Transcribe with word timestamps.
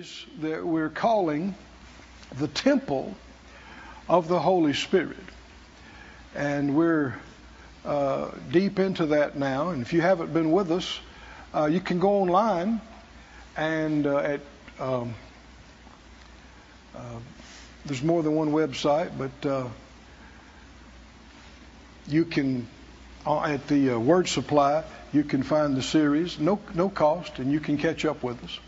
series 0.00 0.26
that 0.40 0.66
we're 0.66 0.88
calling 0.88 1.54
The 2.38 2.48
Temple 2.48 3.14
of 4.08 4.28
the 4.28 4.38
Holy 4.38 4.72
Spirit. 4.72 5.18
And 6.34 6.74
we're 6.74 7.14
uh, 7.84 8.30
deep 8.50 8.78
into 8.78 9.06
that 9.06 9.36
now. 9.36 9.70
And 9.70 9.82
if 9.82 9.92
you 9.92 10.00
haven't 10.00 10.32
been 10.32 10.52
with 10.52 10.70
us, 10.70 10.98
uh, 11.54 11.66
you 11.66 11.80
can 11.80 11.98
go 11.98 12.22
online 12.22 12.80
and 13.56 14.06
uh, 14.06 14.18
at 14.18 14.40
um, 14.78 15.14
uh, 16.94 17.18
there's 17.84 18.02
more 18.02 18.22
than 18.22 18.34
one 18.34 18.52
website, 18.52 19.10
but 19.18 19.48
uh, 19.48 19.68
you 22.06 22.24
can 22.24 22.66
uh, 23.26 23.42
at 23.42 23.66
the 23.68 23.96
Word 23.96 24.28
Supply 24.28 24.82
you 25.12 25.24
can 25.24 25.42
find 25.42 25.76
the 25.76 25.82
series, 25.82 26.38
no 26.38 26.58
no 26.74 26.88
cost, 26.88 27.38
and 27.38 27.52
you 27.52 27.60
can 27.60 27.76
catch 27.76 28.04
up 28.04 28.22
with 28.22 28.42
us. 28.44 28.58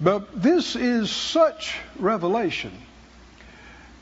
But 0.00 0.42
this 0.42 0.74
is 0.76 1.10
such 1.10 1.76
revelation. 1.98 2.72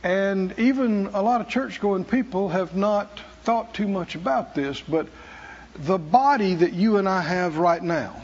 And 0.02 0.58
even 0.58 1.08
a 1.12 1.20
lot 1.20 1.40
of 1.40 1.48
church 1.48 1.80
going 1.80 2.04
people 2.04 2.48
have 2.48 2.74
not 2.74 3.20
thought 3.42 3.74
too 3.74 3.88
much 3.88 4.14
about 4.14 4.54
this, 4.54 4.80
but 4.80 5.08
the 5.74 5.98
body 5.98 6.54
that 6.56 6.72
you 6.72 6.96
and 6.96 7.08
I 7.08 7.20
have 7.20 7.58
right 7.58 7.82
now, 7.82 8.22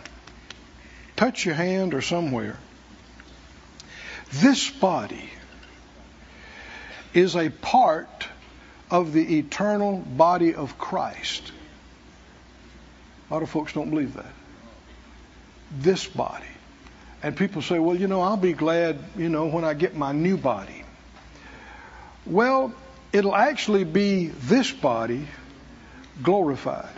touch 1.16 1.45
your 1.45 1.55
hand 1.55 1.95
or 1.95 2.01
somewhere, 2.01 2.57
this 4.33 4.71
body 4.71 5.30
is 7.15 7.37
a 7.37 7.51
part 7.51 8.27
of 8.91 9.12
the 9.12 9.38
eternal 9.38 9.98
body 9.98 10.55
of 10.55 10.79
Christ. 10.79 11.52
A 13.30 13.35
lot 13.35 13.43
of 13.43 13.51
folks 13.51 13.73
don't 13.73 13.91
believe 13.91 14.15
that. 14.15 14.33
This 15.71 16.07
body. 16.07 16.45
And 17.23 17.37
people 17.37 17.62
say, 17.62 17.79
well, 17.79 17.97
you 17.97 18.06
know, 18.06 18.20
I'll 18.20 18.37
be 18.37 18.52
glad, 18.52 18.98
you 19.16 19.29
know, 19.29 19.47
when 19.47 19.65
I 19.65 19.74
get 19.74 19.97
my 19.97 20.12
new 20.12 20.37
body. 20.37 20.84
Well, 22.24 22.73
it'll 23.13 23.35
actually 23.35 23.85
be 23.85 24.27
this 24.27 24.71
body 24.71 25.27
glorified. 26.23 26.88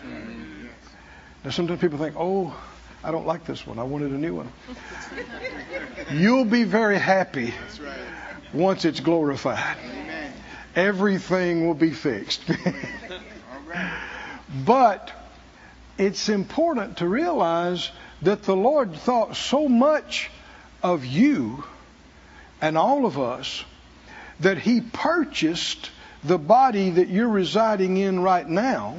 Now, 1.44 1.50
sometimes 1.50 1.80
people 1.80 1.98
think, 1.98 2.16
oh, 2.18 2.54
I 3.02 3.12
don't 3.12 3.26
like 3.26 3.44
this 3.44 3.66
one. 3.66 3.78
I 3.78 3.84
wanted 3.84 4.10
a 4.10 4.18
new 4.18 4.34
one. 4.34 4.52
You'll 6.12 6.44
be 6.44 6.64
very 6.64 6.98
happy 6.98 7.54
once 8.52 8.84
it's 8.84 9.00
glorified. 9.00 9.76
Everything 10.74 11.66
will 11.66 11.74
be 11.74 11.90
fixed. 11.90 12.42
but 14.66 15.12
it's 15.96 16.28
important 16.28 16.98
to 16.98 17.08
realize 17.08 17.90
that 18.22 18.42
the 18.42 18.56
Lord 18.56 18.94
thought 18.94 19.36
so 19.36 19.68
much 19.68 20.30
of 20.82 21.04
you 21.04 21.64
and 22.60 22.76
all 22.76 23.06
of 23.06 23.18
us 23.18 23.64
that 24.40 24.58
He 24.58 24.80
purchased 24.80 25.90
the 26.24 26.38
body 26.38 26.90
that 26.90 27.08
you're 27.08 27.28
residing 27.28 27.96
in 27.96 28.20
right 28.20 28.48
now 28.48 28.96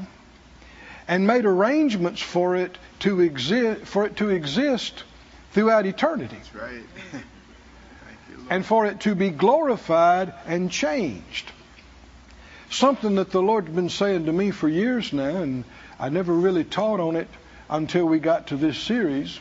and 1.07 1.25
made 1.27 1.45
arrangements 1.45 2.21
for 2.21 2.55
it 2.55 2.77
to 2.99 3.21
exist 3.21 3.85
for 3.85 4.05
it 4.05 4.17
to 4.17 4.29
exist 4.29 5.03
throughout 5.51 5.85
eternity. 5.85 6.35
That's 6.35 6.55
right. 6.55 6.83
you, 8.29 8.45
and 8.49 8.65
for 8.65 8.85
it 8.85 9.01
to 9.01 9.15
be 9.15 9.29
glorified 9.29 10.33
and 10.45 10.71
changed. 10.71 11.51
Something 12.69 13.15
that 13.15 13.31
the 13.31 13.41
Lord's 13.41 13.69
been 13.69 13.89
saying 13.89 14.25
to 14.25 14.33
me 14.33 14.51
for 14.51 14.69
years 14.69 15.11
now, 15.11 15.37
and 15.37 15.63
I 15.99 16.09
never 16.09 16.31
really 16.31 16.63
taught 16.63 16.99
on 16.99 17.15
it 17.15 17.27
until 17.69 18.05
we 18.05 18.19
got 18.19 18.47
to 18.47 18.57
this 18.57 18.77
series. 18.77 19.39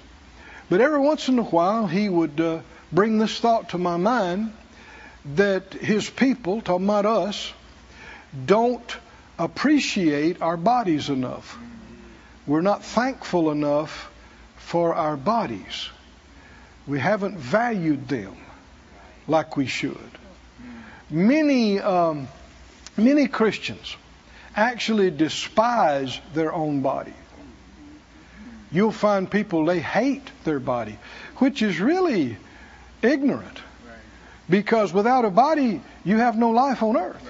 But 0.69 0.81
every 0.81 1.01
once 1.01 1.29
in 1.29 1.39
a 1.39 1.45
while, 1.45 1.87
he 1.87 2.09
would 2.09 2.41
uh, 2.41 2.61
bring 2.93 3.19
this 3.19 3.39
thought 3.41 3.71
to 3.71 3.79
my 3.79 3.97
mind 3.97 4.53
that 5.35 5.73
his 5.73 6.09
people, 6.09 6.61
talking 6.61 6.85
about 6.87 7.07
us, 7.07 7.53
don't 8.45 8.97
appreciate 9.39 10.43
our 10.43 10.57
bodies 10.57 11.09
enough. 11.09 11.57
We're 12.47 12.61
not 12.61 12.85
thankful 12.85 13.51
enough 13.51 14.11
for 14.57 14.95
our 14.95 15.17
bodies. 15.17 15.89
We 16.87 16.99
haven't 16.99 17.39
valued 17.39 18.09
them 18.09 18.37
like 19.27 19.57
we 19.57 19.67
should. 19.67 19.97
Many, 21.11 21.81
um, 21.81 22.29
many 22.97 23.29
Christians 23.29 23.97
actually 24.55 25.11
despise 25.11 26.19
their 26.35 26.53
own 26.53 26.83
body 26.83 27.15
you'll 28.71 28.93
find 28.93 29.31
people, 29.31 29.65
they 29.65 29.81
hate 29.81 30.31
their 30.45 30.61
body, 30.61 30.99
which 31.37 31.63
is 31.63 31.81
really 31.81 32.37
ignorant. 33.03 33.61
Because 34.51 34.93
without 34.93 35.25
a 35.25 35.31
body, 35.31 35.81
you 36.05 36.17
have 36.17 36.39
no 36.39 36.51
life 36.51 36.83
on 36.83 36.97
earth. 36.97 37.23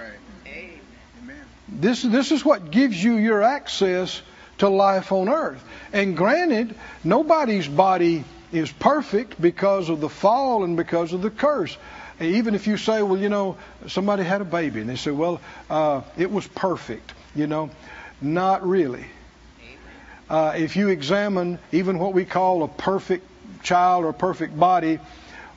This, 1.68 2.02
this 2.02 2.32
is 2.32 2.44
what 2.44 2.70
gives 2.70 3.02
you 3.02 3.16
your 3.16 3.42
access 3.42 4.22
to 4.58 4.68
life 4.68 5.12
on 5.12 5.28
earth. 5.28 5.62
And 5.92 6.16
granted, 6.16 6.74
nobody's 7.04 7.68
body 7.68 8.24
is 8.52 8.70
perfect 8.72 9.40
because 9.40 9.88
of 9.88 10.00
the 10.00 10.08
fall 10.08 10.64
and 10.64 10.76
because 10.76 11.12
of 11.12 11.22
the 11.22 11.30
curse. 11.30 11.76
Even 12.20 12.54
if 12.54 12.66
you 12.66 12.76
say, 12.76 13.02
well, 13.02 13.18
you 13.18 13.28
know, 13.28 13.56
somebody 13.86 14.24
had 14.24 14.40
a 14.40 14.44
baby 14.44 14.80
and 14.80 14.88
they 14.88 14.96
say, 14.96 15.10
well, 15.10 15.40
uh, 15.70 16.02
it 16.16 16.30
was 16.30 16.46
perfect, 16.46 17.12
you 17.34 17.46
know, 17.46 17.70
not 18.20 18.66
really 18.66 19.04
uh, 20.30 20.52
if 20.56 20.76
you 20.76 20.88
examine 20.88 21.58
even 21.72 21.98
what 21.98 22.12
we 22.12 22.24
call 22.24 22.62
a 22.62 22.68
perfect 22.68 23.26
child 23.62 24.04
or 24.04 24.10
a 24.10 24.14
perfect 24.14 24.58
body, 24.58 25.00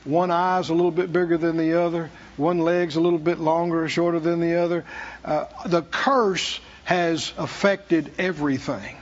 one 0.04 0.30
eye 0.30 0.58
is 0.58 0.70
a 0.70 0.74
little 0.74 0.90
bit 0.90 1.12
bigger 1.12 1.36
than 1.36 1.56
the 1.56 1.80
other, 1.80 2.10
one 2.36 2.58
leg's 2.58 2.96
a 2.96 3.00
little 3.00 3.18
bit 3.18 3.38
longer 3.38 3.84
or 3.84 3.88
shorter 3.88 4.18
than 4.18 4.40
the 4.40 4.56
other. 4.56 4.84
Uh, 5.24 5.44
the 5.66 5.82
curse 5.82 6.60
has 6.84 7.32
affected 7.36 8.12
everything. 8.18 8.96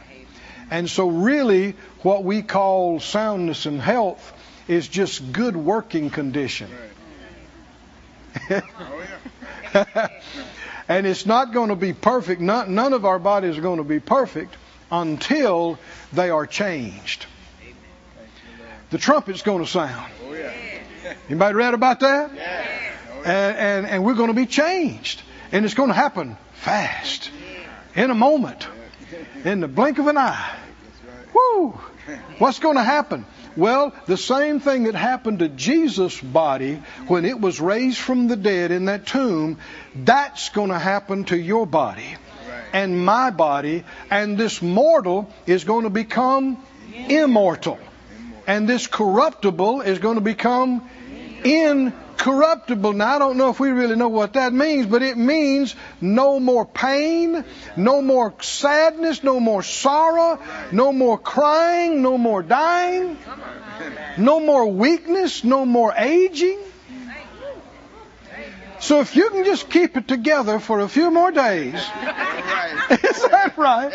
And 0.71 0.89
so, 0.89 1.09
really, 1.09 1.75
what 2.03 2.23
we 2.23 2.43
call 2.43 3.01
soundness 3.01 3.67
and 3.67 3.81
health 3.81 4.33
is 4.69 4.87
just 4.87 5.33
good 5.33 5.57
working 5.57 6.11
condition. 6.11 6.71
and 10.89 11.07
it's 11.07 11.27
not 11.27 11.53
going 11.53 11.71
to 11.71 11.77
be 11.77 11.93
perfect. 11.93 12.41
Not, 12.41 12.71
none 12.71 12.93
of 12.93 13.05
our 13.05 13.19
bodies 13.19 13.59
are 13.59 13.63
going 13.63 13.79
to 13.79 13.85
be 13.85 13.99
perfect 13.99 14.55
until 14.91 15.79
they 16.13 16.31
are 16.31 16.47
changed. 16.47 17.27
The 18.91 18.99
trumpet's 18.99 19.43
going 19.43 19.65
to 19.65 19.71
sound. 19.71 20.11
Anybody 21.29 21.55
read 21.55 21.75
about 21.75 22.01
that? 22.01 22.31
And, 23.25 23.57
and, 23.57 23.87
and 23.87 24.05
we're 24.05 24.15
going 24.15 24.29
to 24.29 24.35
be 24.35 24.47
changed. 24.47 25.23
And 25.53 25.65
it's 25.65 25.75
going 25.75 25.89
to 25.89 25.95
happen 25.95 26.37
fast. 26.55 27.31
In 27.95 28.11
a 28.11 28.15
moment. 28.15 28.67
In 29.45 29.61
the 29.61 29.69
blink 29.69 29.99
of 29.99 30.07
an 30.07 30.19
eye. 30.19 30.57
Woo! 31.35 31.79
What's 32.39 32.59
going 32.59 32.77
to 32.77 32.83
happen? 32.83 33.25
Well, 33.57 33.93
the 34.07 34.17
same 34.17 34.61
thing 34.61 34.85
that 34.85 34.95
happened 34.95 35.41
to 35.41 35.49
Jesus' 35.49 36.21
body 36.21 36.83
when 37.09 37.25
it 37.25 37.41
was 37.41 37.61
raised 37.61 37.99
from 37.99 38.29
the 38.29 38.37
dead 38.37 38.71
in 38.71 38.87
that 38.87 39.07
tomb, 39.07 39.59
that's 39.95 40.49
going 40.51 40.71
to 40.71 40.79
happen 40.79 41.25
to 41.25 41.39
your 41.39 41.67
body 41.67 42.17
and 42.73 43.05
my 43.05 43.31
body, 43.31 43.85
and 44.11 44.39
this 44.39 44.63
mortal 44.63 45.33
is 45.47 45.65
going 45.65 45.85
to 45.85 45.91
become 45.91 46.63
immortal. 47.09 47.79
And 48.47 48.69
this 48.69 48.87
corruptible 48.87 49.83
is 49.83 49.99
going 49.99 50.17
to 50.17 50.21
become 50.21 50.89
incorruptible. 51.45 52.93
Now, 52.93 53.17
I 53.17 53.19
don't 53.19 53.37
know 53.37 53.51
if 53.51 53.61
we 53.61 53.71
really 53.71 53.97
know 53.97 54.09
what 54.09 54.35
that 54.35 54.53
means, 54.53 54.87
but 54.87 55.03
it 55.03 55.17
means 55.17 55.75
no 56.01 56.41
more 56.41 56.67
pain, 56.67 57.45
no 57.77 58.03
more 58.03 58.35
sadness, 58.41 59.23
no 59.23 59.41
more 59.41 59.63
sorrow, 59.63 60.39
no 60.73 60.93
more 60.93 61.19
crying, 61.19 62.03
no 62.03 62.19
more 62.19 62.43
dying, 62.43 63.17
no 64.19 64.41
more 64.41 64.67
weakness, 64.67 65.45
no 65.45 65.65
more 65.65 65.95
aging. 65.97 66.59
So 68.81 69.01
if 69.01 69.15
you 69.15 69.29
can 69.31 69.45
just 69.45 69.69
keep 69.69 69.97
it 69.97 70.09
together 70.09 70.59
for 70.59 70.81
a 70.81 70.89
few 70.89 71.11
more 71.11 71.31
days, 71.31 71.75
is 71.75 71.83
that 73.29 73.53
right? 73.57 73.93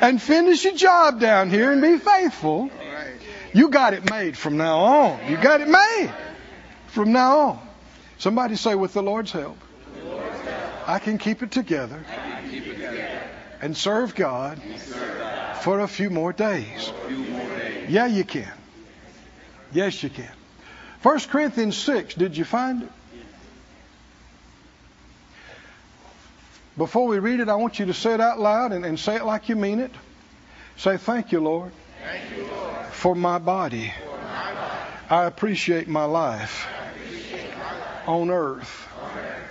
And 0.00 0.20
finish 0.20 0.64
your 0.64 0.74
job 0.74 1.20
down 1.20 1.48
here 1.50 1.72
and 1.72 1.80
be 1.80 1.98
faithful, 1.98 2.70
you 3.52 3.70
got 3.70 3.94
it 3.94 4.08
made 4.10 4.36
from 4.36 4.56
now 4.58 4.78
on. 4.78 5.20
You 5.28 5.36
got 5.38 5.60
it 5.62 5.68
made 5.68 6.12
from 6.88 7.12
now 7.12 7.38
on. 7.38 7.58
Somebody 8.18 8.56
say, 8.56 8.74
with 8.74 8.92
the 8.92 9.02
Lord's 9.02 9.32
help, 9.32 9.56
I 10.86 10.98
can 10.98 11.16
keep 11.16 11.42
it 11.42 11.50
together 11.50 12.04
and 13.62 13.76
serve 13.76 14.14
God 14.14 14.60
for 15.62 15.80
a 15.80 15.88
few 15.88 16.10
more 16.10 16.32
days. 16.32 16.92
Yeah, 17.88 18.06
you 18.06 18.24
can. 18.24 18.52
Yes, 19.72 20.02
you 20.02 20.10
can. 20.10 20.30
1 21.02 21.20
Corinthians 21.20 21.76
6, 21.78 22.14
did 22.14 22.36
you 22.36 22.44
find 22.44 22.82
it? 22.82 22.92
Before 26.76 27.06
we 27.06 27.18
read 27.18 27.40
it, 27.40 27.48
I 27.48 27.56
want 27.56 27.78
you 27.78 27.86
to 27.86 27.94
say 27.94 28.14
it 28.14 28.20
out 28.20 28.38
loud 28.38 28.72
and, 28.72 28.84
and 28.84 28.98
say 28.98 29.16
it 29.16 29.24
like 29.24 29.48
you 29.48 29.56
mean 29.56 29.80
it. 29.80 29.92
Say, 30.76 30.96
Thank 30.96 31.32
you, 31.32 31.40
Lord, 31.40 31.72
Thank 32.02 32.36
you, 32.36 32.44
Lord 32.44 32.86
for, 32.92 33.14
my 33.14 33.38
body. 33.38 33.92
for 34.02 34.16
my 34.16 34.54
body. 34.54 34.76
I 35.10 35.24
appreciate 35.24 35.88
my 35.88 36.04
life 36.04 36.66
on 38.06 38.30
earth 38.30 38.88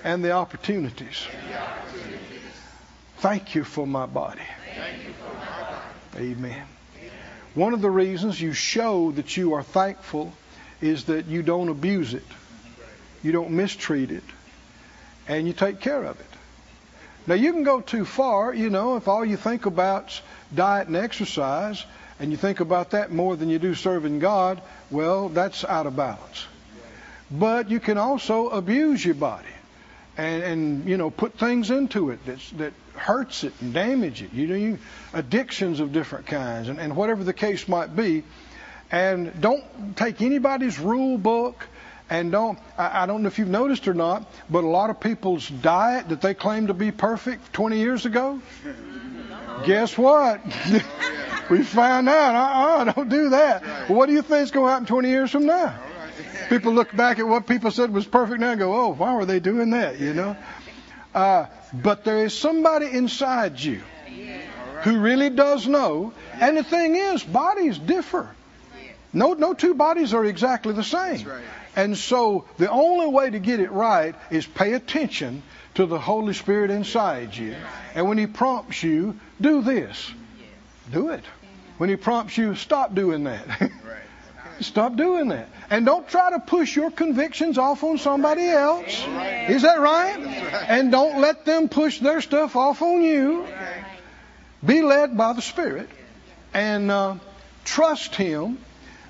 and 0.03 0.23
the 0.23 0.31
opportunities. 0.31 1.27
Thank 3.17 3.53
you 3.53 3.63
for 3.65 3.85
my 3.85 4.05
body. 4.05 4.41
Amen. 6.15 6.63
One 7.53 7.73
of 7.73 7.81
the 7.81 7.89
reasons 7.89 8.39
you 8.39 8.53
show 8.53 9.11
that 9.11 9.35
you 9.35 9.53
are 9.53 9.63
thankful 9.63 10.33
is 10.81 11.05
that 11.05 11.25
you 11.25 11.43
don't 11.43 11.69
abuse 11.69 12.13
it, 12.13 12.25
you 13.21 13.31
don't 13.31 13.51
mistreat 13.51 14.11
it, 14.11 14.23
and 15.27 15.45
you 15.47 15.53
take 15.53 15.79
care 15.79 16.03
of 16.03 16.19
it. 16.19 16.25
Now, 17.29 17.35
you 17.35 17.53
can 17.53 17.61
go 17.61 17.79
too 17.79 18.05
far, 18.05 18.55
you 18.55 18.71
know, 18.71 18.95
if 18.95 19.07
all 19.07 19.23
you 19.23 19.37
think 19.37 19.67
about's 19.67 20.19
diet 20.55 20.87
and 20.87 20.97
exercise, 20.97 21.85
and 22.19 22.31
you 22.31 22.37
think 22.37 22.59
about 22.59 22.89
that 22.89 23.11
more 23.11 23.35
than 23.35 23.49
you 23.49 23.59
do 23.59 23.75
serving 23.75 24.17
God, 24.17 24.59
well, 24.89 25.29
that's 25.29 25.63
out 25.63 25.85
of 25.85 25.95
balance. 25.95 26.47
But 27.29 27.69
you 27.69 27.79
can 27.79 27.99
also 27.99 28.49
abuse 28.49 29.05
your 29.05 29.13
body 29.13 29.45
and, 30.17 30.41
and 30.41 30.89
you 30.89 30.97
know 30.97 31.11
put 31.11 31.37
things 31.37 31.69
into 31.69 32.09
it 32.09 32.19
that's, 32.25 32.49
that 32.53 32.73
hurts 32.95 33.43
it 33.43 33.53
and 33.61 33.75
damage 33.75 34.23
it. 34.23 34.33
You 34.33 34.47
know, 34.47 34.55
you, 34.55 34.79
addictions 35.13 35.81
of 35.81 35.93
different 35.93 36.25
kinds, 36.25 36.67
and, 36.67 36.79
and 36.79 36.95
whatever 36.95 37.23
the 37.23 37.33
case 37.33 37.67
might 37.67 37.95
be. 37.95 38.23
And 38.91 39.39
don't 39.39 39.95
take 39.95 40.23
anybody's 40.23 40.79
rule 40.79 41.19
book. 41.19 41.67
And 42.09 42.31
don't, 42.31 42.57
I, 42.77 43.03
I 43.03 43.05
don't 43.05 43.21
know 43.21 43.27
if 43.27 43.37
you've 43.37 43.47
noticed 43.47 43.87
or 43.87 43.93
not, 43.93 44.25
but 44.49 44.63
a 44.63 44.67
lot 44.67 44.89
of 44.89 44.99
people's 44.99 45.47
diet 45.47 46.09
that 46.09 46.21
they 46.21 46.33
claim 46.33 46.67
to 46.67 46.73
be 46.73 46.91
perfect 46.91 47.53
20 47.53 47.77
years 47.77 48.05
ago, 48.05 48.41
guess 49.65 49.97
what? 49.97 50.41
we 51.49 51.63
found 51.63 52.09
out, 52.09 52.35
uh-uh, 52.35 52.93
don't 52.93 53.09
do 53.09 53.29
that. 53.29 53.63
Well, 53.87 53.97
what 53.97 54.07
do 54.07 54.13
you 54.13 54.21
think 54.21 54.43
is 54.43 54.51
going 54.51 54.67
to 54.67 54.71
happen 54.71 54.85
20 54.87 55.09
years 55.09 55.31
from 55.31 55.45
now? 55.45 55.77
People 56.49 56.73
look 56.73 56.95
back 56.95 57.19
at 57.19 57.27
what 57.27 57.45
people 57.45 57.69
said 57.69 57.91
was 57.93 58.07
perfect 58.07 58.39
now 58.39 58.51
and 58.51 58.59
go, 58.59 58.73
oh, 58.73 58.93
why 58.93 59.13
were 59.13 59.25
they 59.25 59.39
doing 59.39 59.69
that, 59.71 59.99
you 59.99 60.13
know? 60.15 60.35
Uh, 61.13 61.45
but 61.73 62.03
there 62.03 62.25
is 62.25 62.35
somebody 62.35 62.87
inside 62.87 63.59
you 63.59 63.81
who 64.81 64.99
really 64.99 65.29
does 65.29 65.67
know. 65.67 66.13
And 66.33 66.57
the 66.57 66.63
thing 66.63 66.95
is, 66.95 67.23
bodies 67.23 67.77
differ. 67.77 68.29
No, 69.11 69.33
no 69.33 69.53
two 69.53 69.75
bodies 69.75 70.13
are 70.13 70.25
exactly 70.25 70.73
the 70.73 70.83
same. 70.83 71.27
And 71.79 71.97
so 71.97 72.43
the 72.57 72.69
only 72.69 73.07
way 73.07 73.29
to 73.29 73.39
get 73.39 73.61
it 73.61 73.71
right 73.71 74.13
is 74.29 74.45
pay 74.45 74.73
attention 74.73 75.43
to 75.75 75.85
the 75.85 75.97
Holy 75.97 76.33
Spirit 76.33 76.71
inside 76.71 77.33
you. 77.33 77.55
And 77.95 78.09
when 78.09 78.17
He 78.17 78.27
prompts 78.27 78.83
you, 78.83 79.17
do 79.39 79.61
this. 79.61 80.11
Do 80.91 81.11
it. 81.11 81.23
When 81.77 81.89
He 81.89 81.95
prompts 81.95 82.37
you, 82.37 82.55
stop 82.55 82.93
doing 82.93 83.23
that. 83.23 83.71
Stop 84.59 84.97
doing 84.97 85.29
that. 85.29 85.47
And 85.69 85.85
don't 85.85 86.05
try 86.09 86.31
to 86.31 86.39
push 86.39 86.75
your 86.75 86.91
convictions 86.91 87.57
off 87.57 87.81
on 87.85 87.97
somebody 87.97 88.45
else. 88.45 88.89
Is 89.47 89.61
that 89.61 89.79
right? 89.79 90.19
And 90.67 90.91
don't 90.91 91.21
let 91.21 91.45
them 91.45 91.69
push 91.69 91.99
their 91.99 92.19
stuff 92.19 92.57
off 92.57 92.81
on 92.81 93.01
you. 93.01 93.47
Be 94.65 94.81
led 94.81 95.15
by 95.15 95.31
the 95.31 95.41
Spirit 95.41 95.87
and 96.53 96.91
uh, 96.91 97.15
trust 97.63 98.15
Him 98.15 98.57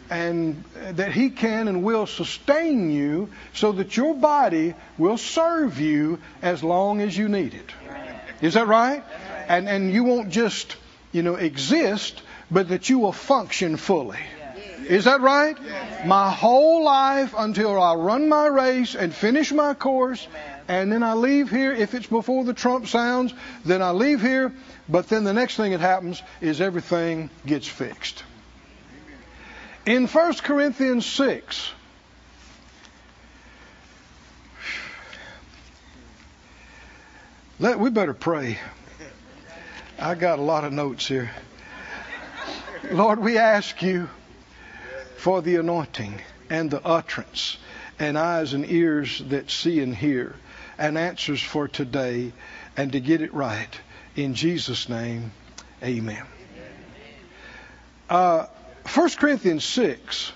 and 0.09 0.63
that 0.73 1.11
He 1.11 1.29
can 1.29 1.67
and 1.67 1.83
will 1.83 2.07
sustain 2.07 2.89
you 2.91 3.29
so 3.53 3.71
that 3.73 3.95
your 3.95 4.13
body 4.13 4.73
will 4.97 5.17
serve 5.17 5.79
you 5.79 6.19
as 6.41 6.63
long 6.63 7.01
as 7.01 7.17
you 7.17 7.29
need 7.29 7.53
it. 7.53 7.71
Is 8.41 8.53
that 8.53 8.67
right? 8.67 9.03
And, 9.47 9.67
and 9.67 9.91
you 9.91 10.03
won't 10.03 10.29
just, 10.29 10.75
you 11.11 11.23
know, 11.23 11.35
exist, 11.35 12.21
but 12.49 12.69
that 12.69 12.89
you 12.89 12.99
will 12.99 13.11
function 13.11 13.77
fully. 13.77 14.19
Is 14.87 15.05
that 15.05 15.21
right? 15.21 15.55
My 16.05 16.31
whole 16.31 16.83
life 16.83 17.35
until 17.37 17.79
I 17.79 17.93
run 17.95 18.27
my 18.27 18.47
race 18.47 18.95
and 18.95 19.13
finish 19.13 19.51
my 19.51 19.75
course, 19.75 20.27
and 20.67 20.91
then 20.91 21.03
I 21.03 21.13
leave 21.13 21.49
here. 21.49 21.73
If 21.73 21.93
it's 21.93 22.07
before 22.07 22.43
the 22.43 22.53
trump 22.53 22.87
sounds, 22.87 23.33
then 23.65 23.83
I 23.83 23.91
leave 23.91 24.21
here. 24.21 24.53
But 24.87 25.07
then 25.07 25.23
the 25.23 25.33
next 25.33 25.57
thing 25.57 25.73
that 25.73 25.81
happens 25.81 26.23
is 26.41 26.61
everything 26.61 27.29
gets 27.45 27.67
fixed. 27.67 28.23
In 29.89 30.05
1 30.05 30.33
Corinthians 30.43 31.03
6, 31.03 31.71
let, 37.57 37.79
we 37.79 37.89
better 37.89 38.13
pray. 38.13 38.59
I 39.97 40.13
got 40.13 40.37
a 40.37 40.43
lot 40.43 40.63
of 40.63 40.73
notes 40.73 41.07
here. 41.07 41.31
Lord, 42.91 43.17
we 43.17 43.39
ask 43.39 43.81
you 43.81 44.07
for 45.17 45.41
the 45.41 45.55
anointing 45.55 46.21
and 46.51 46.69
the 46.69 46.85
utterance 46.85 47.57
and 47.97 48.15
eyes 48.15 48.53
and 48.53 48.69
ears 48.69 49.23
that 49.29 49.49
see 49.49 49.79
and 49.79 49.95
hear 49.95 50.35
and 50.77 50.99
answers 50.99 51.41
for 51.41 51.67
today 51.67 52.31
and 52.77 52.91
to 52.91 52.99
get 52.99 53.23
it 53.23 53.33
right. 53.33 53.79
In 54.15 54.35
Jesus' 54.35 54.87
name, 54.87 55.31
amen. 55.81 56.27
Uh, 58.07 58.45
1 58.93 59.09
Corinthians 59.19 59.63
6, 59.65 60.31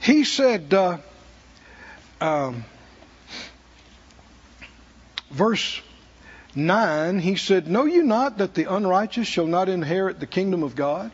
he 0.00 0.24
said, 0.24 0.72
uh, 0.72 0.96
um, 2.18 2.64
verse 5.30 5.82
9, 6.54 7.18
he 7.18 7.36
said, 7.36 7.68
Know 7.68 7.84
you 7.84 8.02
not 8.02 8.38
that 8.38 8.54
the 8.54 8.72
unrighteous 8.72 9.26
shall 9.26 9.46
not 9.46 9.68
inherit 9.68 10.18
the 10.18 10.26
kingdom 10.26 10.62
of 10.62 10.74
God? 10.74 11.10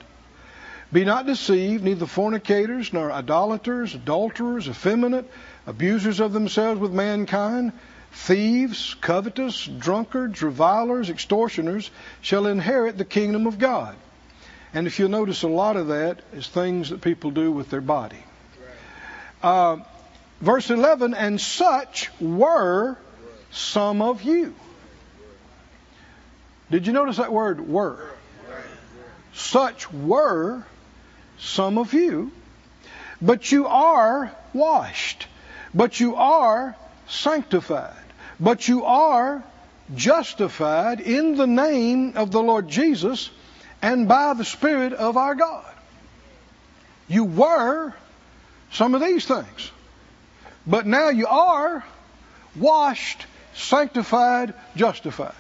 Be 0.93 1.05
not 1.05 1.27
deceived, 1.27 1.83
neither 1.83 2.07
fornicators, 2.07 2.93
nor 2.93 3.11
idolaters, 3.11 3.97
adulterers, 3.97 4.69
effeminate, 4.69 5.29
abusers 5.67 6.21
of 6.21 6.33
themselves 6.33 6.81
with 6.81 6.93
mankind, 6.93 7.73
thieves, 8.13 8.95
covetous, 9.01 9.65
drunkards, 9.65 10.41
revilers, 10.41 11.11
extortioners 11.11 11.91
shall 12.21 12.47
inherit 12.47 12.97
the 12.97 13.05
kingdom 13.05 13.49
of 13.49 13.59
God. 13.59 13.97
And 14.75 14.87
if 14.87 14.99
you'll 14.99 15.11
notice, 15.11 15.43
a 15.43 15.49
lot 15.49 15.77
of 15.77 15.89
that 15.89 16.21
is 16.33 16.49
things 16.49 16.91
that 16.91 17.03
people 17.03 17.31
do 17.31 17.53
with 17.53 17.69
their 17.69 17.83
body. 17.83 18.23
Uh, 19.43 19.79
verse 20.41 20.71
11, 20.71 21.15
and 21.15 21.41
such 21.41 22.11
were 22.21 22.97
some 23.51 24.01
of 24.01 24.23
you. 24.23 24.55
Did 26.71 26.87
you 26.87 26.95
notice 26.95 27.19
that 27.19 27.33
word 27.33 27.69
were? 27.69 28.09
Such 29.35 29.93
were 29.93 30.65
some 31.39 31.77
of 31.77 31.93
you, 31.93 32.33
but 33.21 33.53
you 33.53 33.67
are 33.67 34.33
washed, 34.55 35.27
but 35.75 36.01
you 36.01 36.17
are 36.17 36.77
sanctified, 37.09 37.95
but 38.41 38.69
you 38.69 38.85
are 38.85 39.43
justified 39.95 41.01
in 41.01 41.37
the 41.37 41.47
name 41.47 42.15
of 42.17 42.31
the 42.31 42.43
Lord 42.43 42.69
Jesus 42.69 43.29
and 43.83 44.07
by 44.07 44.33
the 44.35 44.45
Spirit 44.45 44.93
of 44.93 45.17
our 45.17 45.35
God. 45.35 45.67
You 47.09 47.25
were 47.25 47.93
some 48.71 48.95
of 48.95 49.03
these 49.03 49.27
things, 49.27 49.71
but 50.67 50.87
now 50.87 51.11
you 51.11 51.27
are 51.27 51.85
washed, 52.57 53.27
sanctified, 53.55 54.55
justified. 54.77 55.35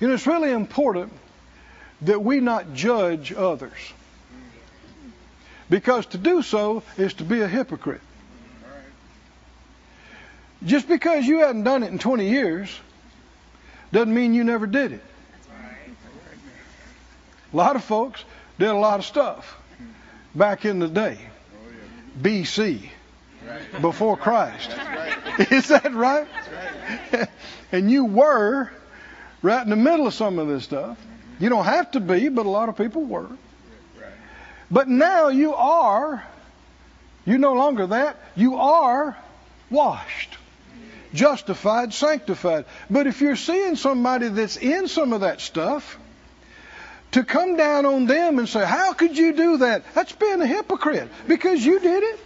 You 0.00 0.08
know, 0.08 0.14
it's 0.14 0.26
really 0.26 0.50
important 0.50 1.12
that 2.02 2.22
we 2.22 2.40
not 2.40 2.74
judge 2.74 3.32
others. 3.32 3.92
Because 5.68 6.06
to 6.06 6.18
do 6.18 6.42
so 6.42 6.82
is 6.96 7.14
to 7.14 7.24
be 7.24 7.42
a 7.42 7.48
hypocrite. 7.48 8.00
Just 10.64 10.88
because 10.88 11.26
you 11.26 11.40
hadn't 11.40 11.64
done 11.64 11.82
it 11.82 11.92
in 11.92 11.98
20 11.98 12.28
years 12.28 12.80
doesn't 13.92 14.12
mean 14.12 14.34
you 14.34 14.44
never 14.44 14.66
did 14.66 14.92
it. 14.92 15.04
A 17.52 17.56
lot 17.56 17.76
of 17.76 17.84
folks 17.84 18.24
did 18.58 18.68
a 18.68 18.74
lot 18.74 18.98
of 18.98 19.06
stuff 19.06 19.56
back 20.34 20.64
in 20.64 20.78
the 20.78 20.88
day, 20.88 21.18
BC, 22.20 22.88
before 23.80 24.16
Christ. 24.16 24.70
Is 25.50 25.68
that 25.68 25.94
right? 25.94 26.26
and 27.72 27.90
you 27.90 28.04
were 28.04 28.70
right 29.42 29.62
in 29.62 29.70
the 29.70 29.76
middle 29.76 30.06
of 30.06 30.14
some 30.14 30.38
of 30.38 30.48
this 30.48 30.64
stuff. 30.64 30.98
You 31.40 31.48
don't 31.48 31.64
have 31.64 31.92
to 31.92 32.00
be, 32.00 32.28
but 32.28 32.46
a 32.46 32.50
lot 32.50 32.68
of 32.68 32.76
people 32.76 33.04
were. 33.04 33.28
But 34.70 34.88
now 34.88 35.28
you 35.28 35.54
are, 35.54 36.22
you're 37.24 37.38
no 37.38 37.54
longer 37.54 37.86
that, 37.86 38.16
you 38.36 38.56
are 38.56 39.16
washed, 39.70 40.36
justified, 41.14 41.94
sanctified. 41.94 42.66
But 42.90 43.06
if 43.06 43.22
you're 43.22 43.36
seeing 43.36 43.76
somebody 43.76 44.28
that's 44.28 44.58
in 44.58 44.88
some 44.88 45.14
of 45.14 45.22
that 45.22 45.40
stuff, 45.40 45.98
to 47.12 47.24
come 47.24 47.56
down 47.56 47.86
on 47.86 48.06
them 48.06 48.38
and 48.38 48.48
say, 48.48 48.64
How 48.64 48.92
could 48.92 49.16
you 49.16 49.32
do 49.32 49.56
that? 49.58 49.84
That's 49.94 50.12
being 50.12 50.40
a 50.40 50.46
hypocrite 50.46 51.08
because 51.26 51.64
you 51.64 51.80
did 51.80 52.02
it. 52.02 52.20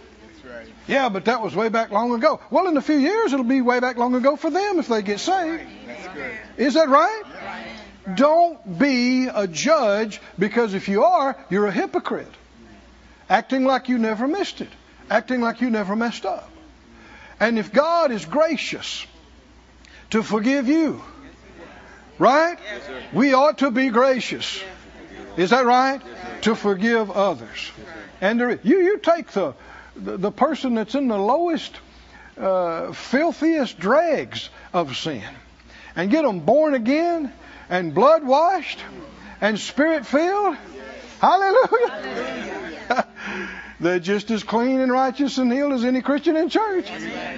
Yeah, 0.87 1.07
but 1.09 1.25
that 1.25 1.41
was 1.41 1.55
way 1.55 1.69
back 1.69 1.91
long 1.91 2.13
ago. 2.13 2.41
Well, 2.49 2.67
in 2.67 2.75
a 2.75 2.81
few 2.81 2.97
years, 2.97 3.31
it'll 3.31 3.45
be 3.45 3.61
way 3.61 3.79
back 3.79 3.97
long 3.97 4.15
ago 4.15 4.35
for 4.35 4.49
them 4.49 4.79
if 4.79 4.87
they 4.87 5.01
get 5.01 5.19
saved. 5.19 5.63
Is 6.57 6.73
that 6.73 6.89
right? 6.89 7.23
Don't 8.15 8.77
be 8.77 9.27
a 9.27 9.47
judge 9.47 10.19
because 10.37 10.73
if 10.73 10.89
you 10.89 11.05
are, 11.05 11.37
you're 11.49 11.67
a 11.67 11.71
hypocrite. 11.71 12.31
acting 13.29 13.63
like 13.63 13.87
you 13.87 13.97
never 13.97 14.27
missed 14.27 14.59
it, 14.59 14.69
acting 15.09 15.39
like 15.39 15.61
you 15.61 15.69
never 15.69 15.95
messed 15.95 16.25
up. 16.25 16.49
And 17.39 17.57
if 17.57 17.71
God 17.71 18.11
is 18.11 18.25
gracious 18.25 19.05
to 20.09 20.21
forgive 20.21 20.67
you, 20.67 21.01
right? 22.19 22.57
We 23.13 23.33
ought 23.33 23.59
to 23.59 23.71
be 23.71 23.89
gracious. 23.89 24.63
Is 25.37 25.49
that 25.49 25.65
right? 25.65 26.01
To 26.41 26.55
forgive 26.55 27.11
others. 27.11 27.71
And 28.21 28.39
there, 28.39 28.59
you 28.63 28.81
you 28.81 28.97
take 28.99 29.31
the, 29.31 29.53
the, 29.95 30.17
the 30.17 30.31
person 30.31 30.75
that's 30.75 30.95
in 30.95 31.07
the 31.07 31.17
lowest, 31.17 31.75
uh, 32.37 32.93
filthiest 32.93 33.79
dregs 33.79 34.49
of 34.73 34.95
sin, 34.95 35.23
and 35.95 36.09
get 36.09 36.23
them 36.23 36.41
born 36.41 36.73
again 36.73 37.33
and 37.69 37.93
blood 37.93 38.23
washed 38.25 38.79
and 39.41 39.59
spirit 39.59 40.05
filled. 40.05 40.55
Hallelujah. 41.19 41.89
Hallelujah. 41.89 43.07
They're 43.79 43.99
just 43.99 44.31
as 44.31 44.43
clean 44.43 44.79
and 44.79 44.91
righteous 44.91 45.37
and 45.37 45.51
healed 45.51 45.73
as 45.73 45.83
any 45.83 46.01
Christian 46.01 46.37
in 46.37 46.49
church. 46.49 46.89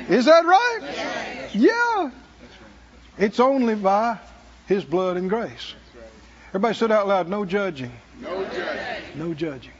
Is 0.10 0.26
that 0.26 0.46
right? 0.46 1.50
Yeah. 1.54 2.12
It's 3.18 3.40
only 3.40 3.76
by 3.76 4.20
His 4.68 4.84
blood 4.84 5.18
and 5.18 5.30
grace. 5.30 5.74
Everybody 6.50 6.76
said 6.76 6.92
out 6.92 7.08
loud, 7.08 7.28
no 7.28 7.46
judging. 7.46 7.92
No 8.20 8.44
judging. 8.46 9.14
No 9.16 9.34
judging. 9.34 9.72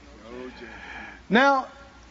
Now, 1.30 1.68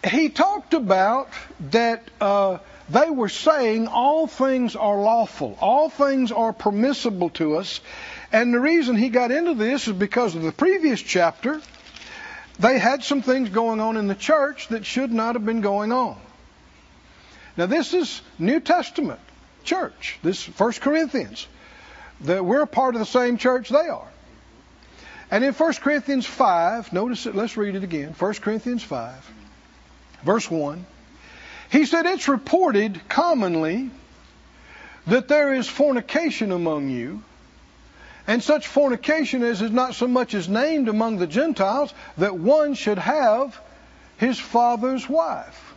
he 0.06 0.28
talked 0.28 0.74
about 0.74 1.28
that 1.70 2.02
uh, 2.20 2.58
they 2.88 3.10
were 3.10 3.28
saying 3.28 3.86
all 3.88 4.26
things 4.26 4.76
are 4.76 5.00
lawful, 5.00 5.56
all 5.60 5.88
things 5.88 6.32
are 6.32 6.52
permissible 6.52 7.30
to 7.30 7.56
us. 7.56 7.80
And 8.32 8.52
the 8.52 8.60
reason 8.60 8.96
he 8.96 9.08
got 9.10 9.30
into 9.30 9.54
this 9.54 9.86
is 9.86 9.94
because 9.94 10.34
of 10.34 10.42
the 10.42 10.52
previous 10.52 11.00
chapter. 11.00 11.60
They 12.58 12.78
had 12.78 13.02
some 13.02 13.22
things 13.22 13.48
going 13.48 13.80
on 13.80 13.96
in 13.96 14.06
the 14.06 14.14
church 14.14 14.68
that 14.68 14.86
should 14.86 15.12
not 15.12 15.34
have 15.34 15.44
been 15.44 15.60
going 15.60 15.92
on. 15.92 16.16
Now, 17.56 17.66
this 17.66 17.94
is 17.94 18.20
New 18.38 18.60
Testament 18.60 19.20
church. 19.64 20.18
This 20.22 20.44
1 20.46 20.72
Corinthians. 20.74 21.46
That 22.22 22.44
we're 22.44 22.66
part 22.66 22.94
of 22.94 23.00
the 23.00 23.06
same 23.06 23.36
church 23.36 23.68
they 23.68 23.88
are. 23.88 24.08
And 25.30 25.44
in 25.44 25.52
1 25.52 25.72
Corinthians 25.74 26.26
5, 26.26 26.92
notice 26.92 27.26
it, 27.26 27.34
let's 27.34 27.56
read 27.56 27.74
it 27.74 27.84
again. 27.84 28.14
1 28.18 28.34
Corinthians 28.34 28.82
5, 28.82 29.32
verse 30.22 30.50
1. 30.50 30.86
He 31.70 31.86
said, 31.86 32.06
It's 32.06 32.28
reported 32.28 33.00
commonly 33.08 33.90
that 35.06 35.28
there 35.28 35.54
is 35.54 35.68
fornication 35.68 36.52
among 36.52 36.90
you, 36.90 37.22
and 38.26 38.42
such 38.42 38.68
fornication 38.68 39.42
as 39.42 39.60
is 39.60 39.70
not 39.70 39.94
so 39.94 40.06
much 40.06 40.34
as 40.34 40.48
named 40.48 40.88
among 40.88 41.18
the 41.18 41.26
Gentiles, 41.26 41.92
that 42.16 42.38
one 42.38 42.74
should 42.74 42.98
have 42.98 43.60
his 44.16 44.38
father's 44.38 45.08
wife. 45.08 45.73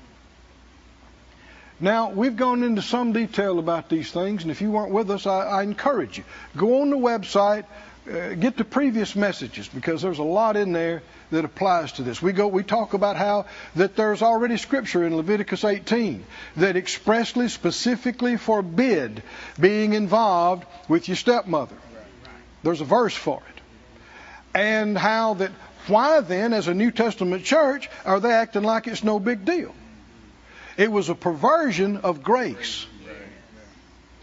Now, 1.80 2.10
we've 2.10 2.36
gone 2.36 2.64
into 2.64 2.82
some 2.82 3.14
detail 3.14 3.60
about 3.60 3.88
these 3.88 4.12
things, 4.12 4.42
and 4.42 4.50
if 4.50 4.62
you 4.62 4.72
weren't 4.72 4.92
with 4.92 5.12
us, 5.12 5.28
I, 5.28 5.42
I 5.42 5.64
encourage 5.64 6.18
you. 6.18 6.24
Go 6.56 6.82
on 6.82 6.90
the 6.90 6.98
website, 6.98 7.66
uh, 8.12 8.34
get 8.34 8.58
the 8.58 8.64
previous 8.64 9.16
messages 9.16 9.68
because 9.68 10.02
there's 10.02 10.18
a 10.18 10.24
lot 10.24 10.58
in 10.58 10.72
there 10.72 11.04
that 11.30 11.46
applies 11.46 11.92
to 11.94 12.04
this. 12.04 12.20
We 12.20 12.32
go, 12.32 12.48
we 12.48 12.64
talk 12.64 12.94
about 12.96 13.16
how 13.16 13.46
that 13.76 13.96
there's 13.96 14.24
already 14.24 14.58
scripture 14.58 15.06
in 15.06 15.16
Leviticus 15.18 15.64
18 15.64 16.26
that 16.56 16.76
expressly, 16.78 17.48
specifically 17.48 18.38
forbid 18.38 19.22
being 19.60 19.94
involved 19.94 20.66
with 20.88 21.08
your 21.08 21.18
stepmother. 21.18 21.76
There's 22.64 22.82
a 22.82 22.86
verse 22.86 23.16
for 23.16 23.44
it. 23.48 23.62
And 24.58 24.98
how 24.98 25.36
that, 25.36 25.52
why 25.86 26.22
then, 26.22 26.54
as 26.54 26.68
a 26.68 26.74
New 26.74 26.90
Testament 26.90 27.44
church, 27.44 27.88
are 28.04 28.20
they 28.20 28.32
acting 28.32 28.64
like 28.64 28.88
it's 28.88 29.04
no 29.04 29.20
big 29.20 29.46
deal? 29.46 29.76
It 30.78 30.92
was 30.92 31.10
a 31.10 31.16
perversion 31.16 31.98
of 31.98 32.24
grace. 32.24 32.86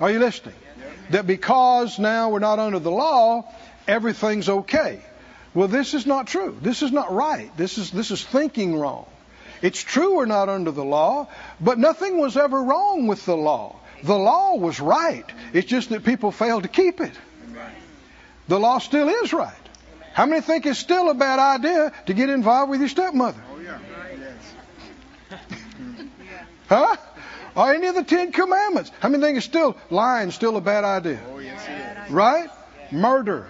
Are 0.01 0.11
you 0.11 0.21
listening? 0.21 0.55
That 1.11 1.27
because 1.27 1.99
now 1.99 2.31
we're 2.31 2.39
not 2.39 2.59
under 2.59 2.79
the 2.79 2.91
law, 2.91 3.53
everything's 3.87 4.49
okay. 4.49 5.03
Well, 5.53 5.69
this 5.69 5.95
is 5.95 6.07
not 6.07 6.27
true. 6.27 6.57
This 6.61 6.83
is 6.83 6.91
not 6.91 7.13
right. 7.13 7.55
This 7.57 7.79
is, 7.79 7.91
this 7.91 8.11
is 8.11 8.25
thinking 8.25 8.77
wrong. 8.77 9.07
It's 9.63 9.83
true 9.83 10.17
we're 10.17 10.27
not 10.27 10.49
under 10.49 10.71
the 10.71 10.85
law, 10.85 11.29
but 11.61 11.79
nothing 11.79 12.19
was 12.19 12.37
ever 12.37 12.63
wrong 12.63 13.07
with 13.07 13.25
the 13.25 13.37
law. 13.37 13.77
The 14.03 14.17
law 14.17 14.57
was 14.57 14.81
right. 14.81 15.25
It's 15.53 15.67
just 15.67 15.91
that 15.91 16.05
people 16.05 16.33
failed 16.33 16.65
to 16.65 16.69
keep 16.69 17.01
it. 17.01 17.13
The 18.49 18.61
law 18.61 18.79
still 18.79 19.09
is 19.09 19.33
right. 19.33 19.55
How 20.13 20.27
many 20.27 20.43
think 20.43 20.67
it's 20.67 20.79
still 20.79 21.09
a 21.09 21.15
bad 21.15 21.39
idea 21.39 21.93
to 22.07 22.15
get 22.15 22.29
involved 22.31 22.71
with 22.71 22.81
your 22.81 22.89
stepmother? 22.89 23.43
Oh, 23.51 23.59
yeah. 23.59 23.79
Huh? 26.75 26.97
Or 27.57 27.73
any 27.73 27.87
of 27.87 27.95
the 27.95 28.03
Ten 28.03 28.33
Commandments. 28.33 28.91
How 29.01 29.09
many 29.09 29.23
think 29.23 29.37
it's 29.37 29.47
still 29.47 29.77
lying 29.91 30.31
still 30.33 30.57
a 30.57 30.61
bad 30.61 30.85
idea? 30.85 31.21
Oh, 31.29 31.39
yes, 31.39 32.11
right? 32.11 32.51
Murder. 32.91 33.49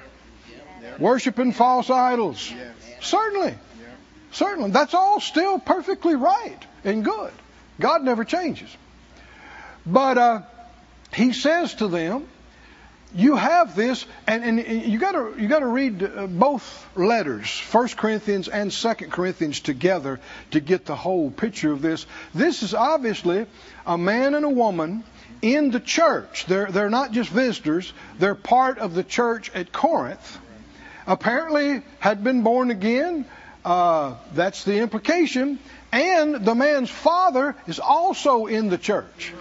Worshipping 0.98 1.52
false 1.52 1.90
idols. 1.90 2.50
Yes. 2.50 2.74
Certainly. 3.00 3.50
Yeah. 3.80 3.86
Certainly. 4.32 4.70
That's 4.70 4.94
all 4.94 5.20
still 5.20 5.58
perfectly 5.58 6.14
right 6.14 6.58
and 6.84 7.04
good. 7.04 7.32
God 7.80 8.02
never 8.04 8.24
changes. 8.24 8.70
But 9.84 10.18
uh, 10.18 10.42
he 11.12 11.32
says 11.32 11.74
to 11.76 11.88
them, 11.88 12.28
you 13.14 13.36
have 13.36 13.76
this, 13.76 14.04
and, 14.26 14.42
and 14.44 14.86
you 14.86 14.98
got 14.98 15.12
to 15.12 15.34
you 15.40 15.48
got 15.48 15.60
to 15.60 15.66
read 15.66 16.02
uh, 16.02 16.26
both 16.26 16.86
letters, 16.96 17.48
First 17.48 17.96
Corinthians 17.96 18.48
and 18.48 18.72
Second 18.72 19.12
Corinthians 19.12 19.60
together 19.60 20.20
to 20.50 20.60
get 20.60 20.84
the 20.84 20.96
whole 20.96 21.30
picture 21.30 21.72
of 21.72 21.80
this. 21.80 22.06
This 22.34 22.62
is 22.62 22.74
obviously 22.74 23.46
a 23.86 23.96
man 23.96 24.34
and 24.34 24.44
a 24.44 24.50
woman 24.50 25.04
in 25.42 25.70
the 25.70 25.80
church. 25.80 26.46
They're 26.46 26.66
they're 26.66 26.90
not 26.90 27.12
just 27.12 27.30
visitors; 27.30 27.92
they're 28.18 28.34
part 28.34 28.78
of 28.78 28.94
the 28.94 29.04
church 29.04 29.50
at 29.54 29.72
Corinth. 29.72 30.38
Apparently, 31.06 31.82
had 32.00 32.24
been 32.24 32.42
born 32.42 32.70
again. 32.70 33.26
Uh, 33.64 34.16
that's 34.34 34.64
the 34.64 34.78
implication. 34.78 35.58
And 35.92 36.44
the 36.44 36.54
man's 36.54 36.90
father 36.90 37.54
is 37.68 37.78
also 37.78 38.46
in 38.46 38.68
the 38.68 38.78
church. 38.78 39.32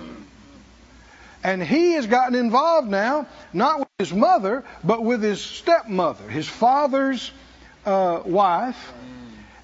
And 1.43 1.61
he 1.61 1.93
has 1.93 2.07
gotten 2.07 2.35
involved 2.35 2.89
now, 2.89 3.27
not 3.51 3.79
with 3.79 3.89
his 3.99 4.13
mother, 4.13 4.63
but 4.83 5.03
with 5.03 5.21
his 5.21 5.41
stepmother, 5.41 6.29
his 6.29 6.47
father's 6.47 7.31
uh, 7.85 8.21
wife. 8.25 8.93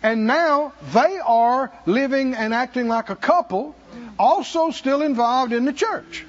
And 0.03 0.27
now 0.27 0.73
they 0.93 1.19
are 1.25 1.71
living 1.85 2.35
and 2.35 2.53
acting 2.53 2.87
like 2.87 3.09
a 3.09 3.15
couple, 3.15 3.75
also 4.17 4.71
still 4.71 5.01
involved 5.01 5.53
in 5.53 5.65
the 5.65 5.73
church. 5.73 6.25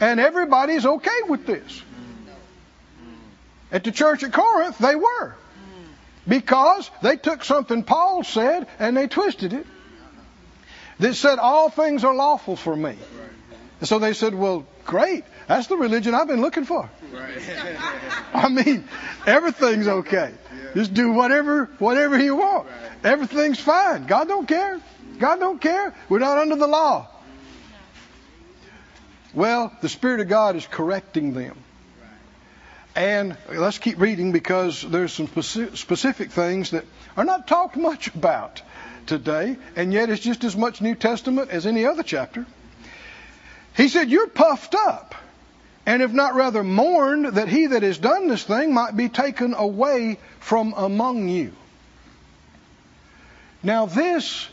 And 0.00 0.20
everybody's 0.20 0.84
okay 0.84 1.22
with 1.26 1.46
this. 1.46 1.82
At 3.72 3.84
the 3.84 3.92
church 3.92 4.22
at 4.24 4.32
Corinth, 4.32 4.78
they 4.78 4.94
were. 4.94 5.34
Because 6.28 6.90
they 7.02 7.16
took 7.16 7.44
something 7.44 7.82
Paul 7.82 8.24
said 8.24 8.66
and 8.78 8.96
they 8.96 9.06
twisted 9.06 9.52
it. 9.52 9.66
That 10.98 11.14
said, 11.14 11.38
all 11.38 11.70
things 11.70 12.04
are 12.04 12.14
lawful 12.14 12.56
for 12.56 12.76
me. 12.76 12.96
And 13.80 13.88
so 13.88 13.98
they 13.98 14.12
said, 14.12 14.34
well, 14.34 14.66
great. 14.84 15.24
That's 15.46 15.66
the 15.66 15.76
religion 15.76 16.14
I've 16.14 16.28
been 16.28 16.42
looking 16.42 16.64
for. 16.64 16.88
Right. 17.12 17.38
I 18.34 18.48
mean, 18.48 18.84
everything's 19.26 19.88
okay. 19.88 20.32
Yeah. 20.54 20.70
Just 20.74 20.94
do 20.94 21.12
whatever, 21.12 21.64
whatever 21.78 22.18
you 22.18 22.36
want. 22.36 22.66
Right. 22.66 23.12
Everything's 23.12 23.58
fine. 23.58 24.06
God 24.06 24.28
don't 24.28 24.46
care. 24.46 24.80
God 25.18 25.40
don't 25.40 25.60
care. 25.60 25.94
We're 26.08 26.18
not 26.18 26.38
under 26.38 26.56
the 26.56 26.66
law. 26.66 27.08
Well, 29.32 29.72
the 29.80 29.88
Spirit 29.88 30.20
of 30.20 30.28
God 30.28 30.56
is 30.56 30.66
correcting 30.66 31.32
them. 31.32 31.56
And 32.96 33.36
let's 33.48 33.78
keep 33.78 33.98
reading 34.00 34.32
because 34.32 34.82
there's 34.82 35.12
some 35.12 35.28
specific 35.28 36.32
things 36.32 36.72
that 36.72 36.84
are 37.16 37.24
not 37.24 37.46
talked 37.46 37.76
much 37.76 38.08
about 38.08 38.60
today, 39.06 39.56
and 39.76 39.92
yet 39.92 40.10
it's 40.10 40.22
just 40.22 40.44
as 40.44 40.56
much 40.56 40.80
New 40.80 40.96
Testament 40.96 41.50
as 41.50 41.66
any 41.66 41.86
other 41.86 42.02
chapter. 42.02 42.46
He 43.76 43.88
said, 43.88 44.10
You're 44.10 44.28
puffed 44.28 44.74
up, 44.74 45.14
and 45.86 46.02
have 46.02 46.14
not 46.14 46.34
rather 46.34 46.62
mourned 46.62 47.26
that 47.34 47.48
he 47.48 47.66
that 47.66 47.82
has 47.82 47.98
done 47.98 48.28
this 48.28 48.44
thing 48.44 48.74
might 48.74 48.96
be 48.96 49.08
taken 49.08 49.54
away 49.54 50.18
from 50.40 50.74
among 50.76 51.28
you. 51.28 51.52
Now, 53.62 53.86
this 53.86 54.48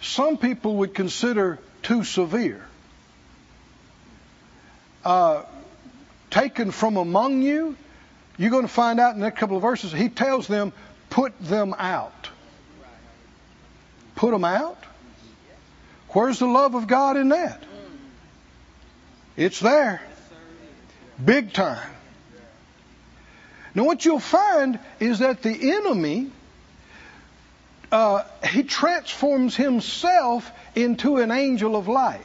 some 0.00 0.36
people 0.36 0.76
would 0.76 0.94
consider 0.94 1.58
too 1.82 2.04
severe. 2.04 2.64
Uh, 5.04 5.42
taken 6.30 6.70
from 6.70 6.96
among 6.96 7.42
you, 7.42 7.76
you're 8.36 8.50
going 8.50 8.66
to 8.66 8.72
find 8.72 9.00
out 9.00 9.14
in 9.14 9.20
the 9.20 9.26
next 9.26 9.38
couple 9.38 9.56
of 9.56 9.62
verses, 9.62 9.92
he 9.92 10.08
tells 10.08 10.46
them, 10.46 10.72
put 11.10 11.38
them 11.40 11.74
out. 11.78 12.28
Put 14.14 14.30
them 14.30 14.44
out? 14.44 14.78
Where's 16.10 16.38
the 16.38 16.46
love 16.46 16.74
of 16.74 16.86
God 16.86 17.16
in 17.16 17.28
that? 17.30 17.62
It's 19.40 19.58
there. 19.58 20.02
Big 21.24 21.54
time. 21.54 21.90
Now, 23.74 23.84
what 23.84 24.04
you'll 24.04 24.20
find 24.20 24.78
is 24.98 25.20
that 25.20 25.42
the 25.42 25.72
enemy 25.72 26.30
uh, 27.90 28.22
he 28.44 28.64
transforms 28.64 29.56
himself 29.56 30.50
into 30.74 31.16
an 31.16 31.30
angel 31.30 31.74
of 31.74 31.88
light. 31.88 32.20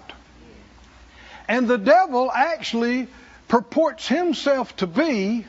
And 1.47 1.69
the 1.69 1.77
devil 1.77 2.29
actually 2.29 3.07
purports 3.47 4.09
himself 4.09 4.75
to 4.77 4.87
be 4.87 5.45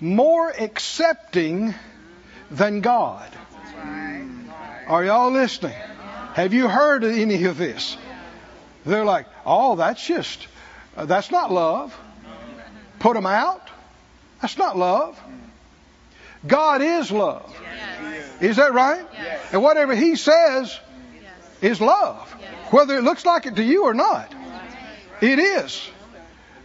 more 0.00 0.50
accepting 0.50 1.74
than 2.50 2.82
God. 2.82 3.32
Are 4.86 5.02
y'all 5.02 5.30
listening? 5.30 5.72
Have 6.34 6.52
you 6.52 6.68
heard 6.68 7.04
any 7.04 7.44
of 7.44 7.56
this? 7.56 7.96
They're 8.84 9.06
like, 9.06 9.24
oh, 9.46 9.76
that's 9.76 10.06
just, 10.06 10.46
uh, 10.96 11.06
that's 11.06 11.30
not 11.30 11.52
love. 11.52 11.96
Put 12.98 13.14
them 13.14 13.26
out. 13.26 13.68
That's 14.40 14.58
not 14.58 14.76
love. 14.76 15.20
God 16.46 16.82
is 16.82 17.10
love. 17.10 17.54
Is 18.40 18.56
that 18.56 18.72
right? 18.72 19.06
And 19.52 19.62
whatever 19.62 19.94
He 19.94 20.16
says 20.16 20.78
is 21.60 21.80
love. 21.80 22.30
Whether 22.70 22.96
it 22.96 23.02
looks 23.02 23.26
like 23.26 23.46
it 23.46 23.56
to 23.56 23.62
you 23.62 23.84
or 23.84 23.94
not. 23.94 24.32
It 25.20 25.38
is. 25.38 25.88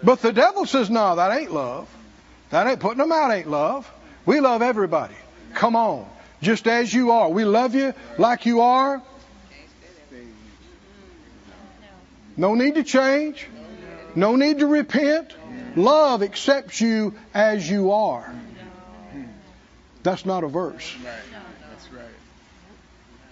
But 0.03 0.21
the 0.21 0.31
devil 0.31 0.65
says, 0.65 0.89
no, 0.89 1.15
that 1.15 1.37
ain't 1.37 1.51
love. 1.51 1.89
That 2.51 2.67
ain't 2.67 2.79
putting 2.79 2.99
them 2.99 3.11
out 3.11 3.31
ain't 3.31 3.49
love. 3.49 3.91
We 4.25 4.39
love 4.39 4.61
everybody. 4.61 5.15
Come 5.53 5.75
on. 5.75 6.07
Just 6.41 6.67
as 6.67 6.93
you 6.93 7.11
are. 7.11 7.29
We 7.29 7.43
love 7.43 7.75
you 7.75 7.93
like 8.17 8.45
you 8.45 8.61
are. 8.61 9.01
No 12.37 12.53
need 12.55 12.75
to 12.75 12.83
change. 12.83 13.47
No 14.15 14.35
need 14.35 14.59
to 14.59 14.67
repent. 14.67 15.33
Love 15.75 16.23
accepts 16.23 16.79
you 16.79 17.15
as 17.33 17.69
you 17.69 17.91
are. 17.91 18.33
That's 20.03 20.25
not 20.25 20.43
a 20.43 20.47
verse. 20.47 20.95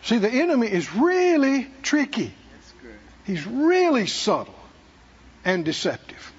See, 0.03 0.17
the 0.17 0.29
enemy 0.29 0.67
is 0.67 0.93
really 0.93 1.67
tricky. 1.81 2.33
He's 3.25 3.47
really 3.47 4.07
subtle 4.07 4.55
and 5.45 5.63
deceptive. 5.63 6.31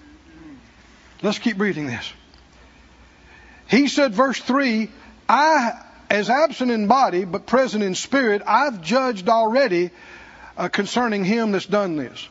Let's 1.23 1.39
keep 1.39 1.59
reading 1.59 1.87
this. 1.87 2.13
He 3.69 3.89
said, 3.89 4.15
verse 4.15 4.39
3 4.39 4.91
I, 5.27 5.83
as 6.11 6.29
absent 6.29 6.71
in 6.71 6.87
body, 6.87 7.25
but 7.25 7.47
present 7.47 7.83
in 7.83 7.95
spirit, 7.95 8.43
I've 8.47 8.83
judged 8.83 9.31
already 9.31 9.91
uh, 10.59 10.69
concerning 10.69 11.25
him 11.25 11.53
that's 11.53 11.65
done 11.65 11.97
this. 11.97 12.29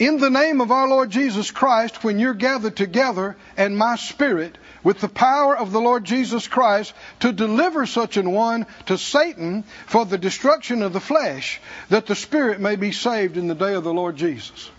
In 0.00 0.16
the 0.16 0.30
name 0.30 0.62
of 0.62 0.70
our 0.72 0.88
Lord 0.88 1.10
Jesus 1.10 1.50
Christ, 1.50 2.02
when 2.02 2.18
you're 2.18 2.32
gathered 2.32 2.74
together, 2.74 3.36
and 3.58 3.76
my 3.76 3.96
spirit, 3.96 4.56
with 4.82 4.98
the 4.98 5.10
power 5.10 5.54
of 5.54 5.72
the 5.72 5.80
Lord 5.80 6.04
Jesus 6.04 6.48
Christ, 6.48 6.94
to 7.20 7.32
deliver 7.32 7.84
such 7.84 8.16
an 8.16 8.32
one 8.32 8.64
to 8.86 8.96
Satan 8.96 9.62
for 9.86 10.06
the 10.06 10.16
destruction 10.16 10.82
of 10.82 10.94
the 10.94 11.00
flesh, 11.00 11.60
that 11.90 12.06
the 12.06 12.14
spirit 12.14 12.60
may 12.60 12.76
be 12.76 12.92
saved 12.92 13.36
in 13.36 13.46
the 13.46 13.54
day 13.54 13.74
of 13.74 13.84
the 13.84 13.92
Lord 13.92 14.16
Jesus. 14.16 14.70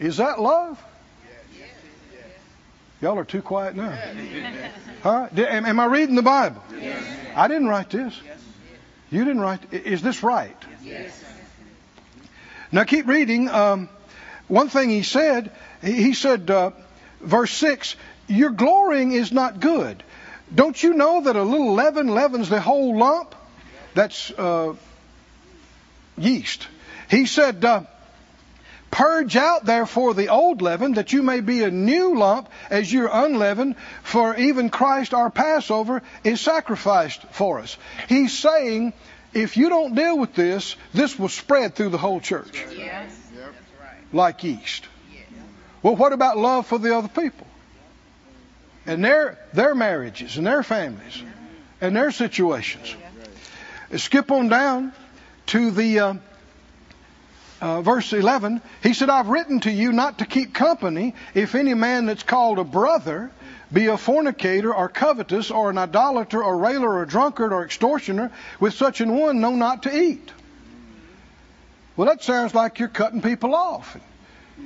Is 0.00 0.16
that 0.16 0.40
love? 0.40 0.82
Y'all 3.02 3.18
are 3.18 3.24
too 3.24 3.42
quiet 3.42 3.76
now. 3.76 3.96
Huh? 5.02 5.26
Am, 5.36 5.66
am 5.66 5.80
I 5.80 5.86
reading 5.86 6.14
the 6.14 6.22
Bible? 6.22 6.62
I 7.34 7.48
didn't 7.48 7.66
write 7.66 7.90
this. 7.90 8.14
You 9.10 9.24
didn't 9.24 9.40
write. 9.40 9.60
Is 9.72 10.00
this 10.00 10.22
right? 10.22 10.56
Now 12.70 12.84
keep 12.84 13.06
reading. 13.06 13.48
Um, 13.48 13.88
one 14.48 14.68
thing 14.68 14.90
he 14.90 15.02
said, 15.02 15.50
he 15.82 16.14
said, 16.14 16.50
uh, 16.50 16.70
verse 17.20 17.52
6, 17.52 17.96
Your 18.28 18.50
glorying 18.50 19.12
is 19.12 19.32
not 19.32 19.60
good. 19.60 20.02
Don't 20.54 20.80
you 20.82 20.94
know 20.94 21.22
that 21.22 21.36
a 21.36 21.42
little 21.42 21.74
leaven 21.74 22.08
leavens 22.08 22.48
the 22.48 22.60
whole 22.60 22.98
lump? 22.98 23.34
That's 23.94 24.30
uh, 24.30 24.74
yeast. 26.18 26.66
He 27.10 27.26
said, 27.26 27.64
uh, 27.64 27.82
Purge 28.90 29.36
out 29.36 29.64
therefore 29.64 30.12
the 30.12 30.28
old 30.28 30.60
leaven, 30.60 30.94
that 30.94 31.14
you 31.14 31.22
may 31.22 31.40
be 31.40 31.62
a 31.62 31.70
new 31.70 32.14
lump 32.14 32.50
as 32.68 32.92
you're 32.92 33.08
unleavened, 33.10 33.76
for 34.02 34.36
even 34.36 34.68
Christ 34.68 35.14
our 35.14 35.30
Passover 35.30 36.02
is 36.24 36.42
sacrificed 36.42 37.22
for 37.30 37.60
us. 37.60 37.78
He's 38.10 38.38
saying, 38.38 38.92
if 39.34 39.56
you 39.56 39.68
don't 39.68 39.94
deal 39.94 40.18
with 40.18 40.34
this, 40.34 40.76
this 40.92 41.18
will 41.18 41.28
spread 41.28 41.74
through 41.74 41.90
the 41.90 41.98
whole 41.98 42.20
church. 42.20 42.64
Yes. 42.76 43.16
Yep. 43.36 43.54
Like 44.12 44.44
yeast. 44.44 44.86
Well, 45.82 45.96
what 45.96 46.12
about 46.12 46.38
love 46.38 46.66
for 46.66 46.78
the 46.78 46.96
other 46.96 47.08
people? 47.08 47.46
And 48.86 49.04
their 49.04 49.38
their 49.52 49.74
marriages 49.74 50.36
and 50.36 50.46
their 50.46 50.62
families 50.62 51.22
and 51.80 51.96
their 51.96 52.10
situations. 52.10 52.94
Skip 53.96 54.30
on 54.30 54.48
down 54.48 54.92
to 55.46 55.70
the 55.70 55.98
uh, 55.98 56.14
uh, 57.60 57.82
verse 57.82 58.12
11, 58.12 58.60
he 58.82 58.94
said, 58.94 59.10
I've 59.10 59.28
written 59.28 59.60
to 59.60 59.70
you 59.70 59.92
not 59.92 60.18
to 60.18 60.26
keep 60.26 60.54
company 60.54 61.14
if 61.34 61.54
any 61.54 61.74
man 61.74 62.06
that's 62.06 62.22
called 62.22 62.58
a 62.58 62.64
brother 62.64 63.30
be 63.72 63.86
a 63.86 63.96
fornicator 63.96 64.74
or 64.74 64.88
covetous 64.88 65.50
or 65.50 65.70
an 65.70 65.78
idolater 65.78 66.42
or 66.42 66.56
railer 66.56 66.98
or 66.98 67.06
drunkard 67.06 67.52
or 67.52 67.64
extortioner, 67.64 68.30
with 68.60 68.74
such 68.74 69.00
an 69.00 69.16
one 69.16 69.40
know 69.40 69.54
not 69.54 69.84
to 69.84 69.96
eat. 69.96 70.30
Well, 71.96 72.08
that 72.08 72.22
sounds 72.22 72.54
like 72.54 72.78
you're 72.78 72.88
cutting 72.88 73.22
people 73.22 73.54
off. 73.54 73.96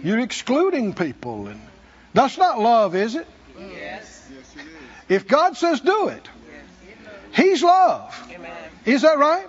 You're 0.03 0.21
excluding 0.21 0.95
people. 0.95 1.49
And 1.49 1.61
that's 2.15 2.39
not 2.39 2.59
love, 2.59 2.95
is 2.95 3.15
it? 3.15 3.27
Yes. 3.59 4.29
If 5.09 5.27
God 5.27 5.57
says 5.57 5.81
do 5.81 6.09
it, 6.09 6.29
He's 7.33 7.63
love. 7.63 8.15
Amen. 8.35 8.51
Is 8.87 9.03
that 9.03 9.19
right? 9.19 9.47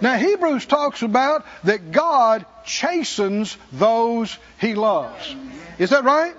Now, 0.00 0.16
Hebrews 0.16 0.66
talks 0.66 1.02
about 1.02 1.46
that 1.64 1.92
God 1.92 2.44
chastens 2.64 3.56
those 3.72 4.36
he 4.60 4.74
loves. 4.74 5.34
Is 5.78 5.90
that 5.90 6.04
right? 6.04 6.34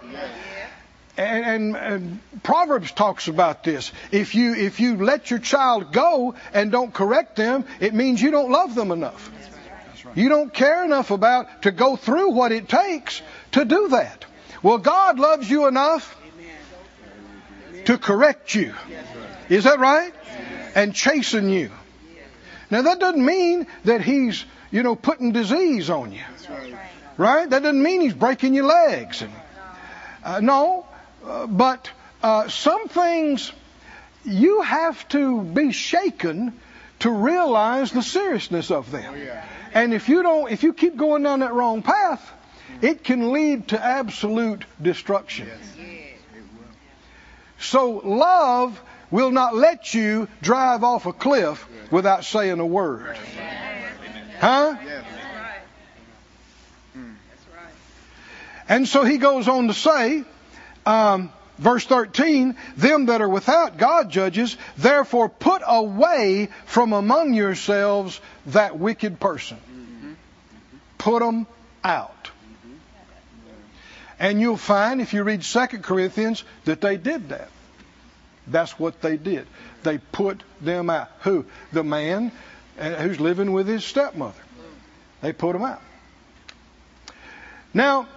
And, 1.18 1.46
and, 1.46 1.76
and, 1.76 2.44
Proverbs 2.44 2.92
talks 2.92 3.28
about 3.28 3.64
this. 3.64 3.92
If 4.12 4.36
you 4.36 4.54
if 4.54 4.80
you 4.80 4.98
let 4.98 5.32
your 5.32 5.40
child 5.40 5.92
go 5.92 6.36
and 6.54 6.72
don't 6.72 6.94
correct 6.94 7.36
them, 7.36 7.66
it 7.80 7.96
means 7.96 8.22
you 8.22 8.30
don't 8.30 8.52
love 8.52 8.76
them 8.76 8.92
enough. 8.92 9.32
You 10.14 10.30
don't 10.30 10.54
care 10.54 10.86
enough 10.86 11.10
about 11.10 11.64
to 11.64 11.72
go 11.72 11.96
through 11.96 12.32
what 12.32 12.52
it 12.52 12.70
takes 12.70 13.22
to 13.54 13.66
do 13.66 13.90
that. 13.90 14.26
Well, 14.62 14.78
God 14.78 15.20
loves 15.20 15.50
you 15.50 15.68
enough 15.68 16.16
to 17.86 17.98
correct 17.98 18.54
you. 18.54 18.74
Is 19.50 19.64
that 19.64 19.80
right? 19.80 20.14
And 20.76 20.94
chasten 20.94 21.50
you. 21.50 21.72
Now 22.70 22.84
that 22.84 23.00
doesn't 23.00 23.26
mean 23.26 23.66
that 23.86 24.02
He's 24.02 24.46
you 24.70 24.84
know 24.84 24.96
putting 24.96 25.32
disease 25.32 25.90
on 25.90 26.12
you. 26.12 26.24
Right? 27.18 27.50
That 27.50 27.64
doesn't 27.64 27.82
mean 27.82 28.02
He's 28.02 28.14
breaking 28.14 28.54
your 28.54 28.66
legs. 28.66 29.24
And, 29.24 29.32
uh, 30.24 30.40
no, 30.42 30.86
uh, 31.26 31.48
but 31.48 31.90
uh, 32.24 32.48
some 32.50 32.88
things 32.88 33.52
you 34.26 34.62
have 34.62 35.08
to 35.10 35.42
be 35.42 35.72
shaken 35.72 36.60
to 37.00 37.12
realize 37.12 37.92
the 37.92 38.02
seriousness 38.02 38.72
of 38.72 38.92
them. 38.92 39.16
And 39.74 39.94
if 39.94 40.10
you 40.10 40.24
don't, 40.24 40.52
if 40.52 40.64
you 40.64 40.74
keep 40.74 40.98
going 40.98 41.24
down 41.24 41.40
that 41.40 41.54
wrong 41.54 41.82
path, 41.82 42.34
it 42.82 43.04
can 43.04 43.32
lead 43.32 43.70
to 43.70 43.84
absolute 43.84 44.66
destruction. 44.82 45.50
So 47.60 48.02
love 48.04 48.82
will 49.10 49.32
not 49.32 49.56
let 49.56 49.94
you 49.94 50.28
drive 50.42 50.84
off 50.84 51.06
a 51.06 51.14
cliff 51.14 51.66
without 51.92 52.26
saying 52.26 52.60
a 52.60 52.66
word. 52.66 53.18
Huh? 54.40 54.76
And 58.70 58.88
so 58.88 59.06
he 59.06 59.18
goes 59.18 59.48
on 59.48 59.68
to 59.68 59.74
say, 59.74 60.26
um, 60.88 61.34
verse 61.58 61.86
13, 61.86 62.56
them 62.78 63.08
that 63.08 63.22
are 63.22 63.30
without 63.30 63.78
God 63.78 64.10
judges, 64.10 64.56
therefore 64.78 65.28
put 65.28 65.62
away 65.68 66.50
from 66.66 66.94
among 66.94 67.34
yourselves 67.34 68.20
that 68.48 68.80
wicked 68.80 69.20
person. 69.20 69.58
Put 70.98 71.20
them 71.20 71.46
out. 71.84 72.32
And 74.20 74.40
you'll 74.42 74.58
find, 74.58 75.02
if 75.02 75.14
you 75.14 75.24
read 75.24 75.44
2 75.44 75.68
Corinthians, 75.82 76.44
that 76.66 76.82
they 76.82 76.98
did 76.98 77.30
that. 77.30 77.50
That's 78.48 78.80
what 78.80 79.02
they 79.02 79.18
did. 79.18 79.46
They 79.84 79.98
put 79.98 80.42
them 80.62 80.90
out. 80.90 81.10
Who? 81.22 81.46
The 81.74 81.84
man 81.84 82.32
uh, 82.80 82.96
who's 82.96 83.20
living 83.20 83.52
with 83.52 83.68
his 83.68 83.84
stepmother. 83.84 84.42
They 85.22 85.34
put 85.34 85.56
him 85.56 85.64
out. 85.64 85.82
Now, 87.74 88.08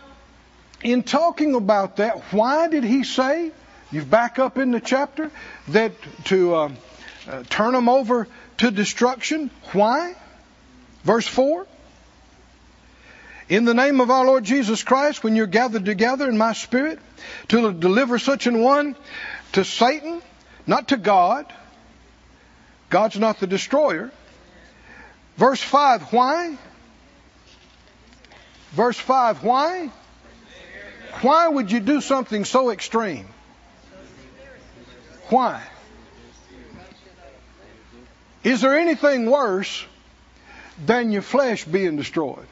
in 0.83 1.03
talking 1.03 1.55
about 1.55 1.97
that, 1.97 2.19
why 2.33 2.69
did 2.69 2.85
he 2.85 3.05
say, 3.05 3.53
you 3.91 4.05
back 4.05 4.39
up 4.39 4.59
in 4.59 4.71
the 4.71 4.81
chapter, 4.81 5.31
that 5.69 5.93
to 6.25 6.55
uh, 6.55 6.71
uh, 7.29 7.43
turn 7.49 7.73
them 7.73 7.89
over 7.89 8.29
to 8.59 8.71
destruction? 8.71 9.51
Why? 9.73 10.15
Verse 11.05 11.27
4 11.27 11.67
In 13.49 13.65
the 13.65 13.75
name 13.75 14.01
of 14.01 14.11
our 14.11 14.25
Lord 14.25 14.45
Jesus 14.45 14.83
Christ, 14.83 15.25
when 15.25 15.37
you're 15.37 15.47
gathered 15.47 15.85
together 15.85 16.29
in 16.29 16.39
my 16.39 16.53
spirit, 16.53 16.99
to 17.49 17.73
deliver 17.73 18.19
such 18.19 18.47
an 18.47 18.61
one 18.61 18.97
to 19.53 19.65
Satan 19.65 20.23
not 20.67 20.89
to 20.89 20.97
God. 20.97 21.53
God's 22.91 23.19
not 23.19 23.41
the 23.41 23.47
destroyer. 23.47 24.11
Verse 25.37 25.63
5, 25.63 26.13
why? 26.13 26.59
Verse 28.73 28.99
5, 28.99 29.43
why? 29.43 29.91
Why 31.23 31.49
would 31.49 31.71
you 31.71 31.81
do 31.81 32.01
something 32.01 32.45
so 32.45 32.71
extreme? 32.71 33.27
Why? 35.29 35.63
Is 38.43 38.63
there 38.63 38.79
anything 38.79 39.31
worse 39.31 39.85
than 40.85 41.13
your 41.13 41.23
flesh 41.23 41.65
being 41.65 41.97
destroyed? 41.97 42.47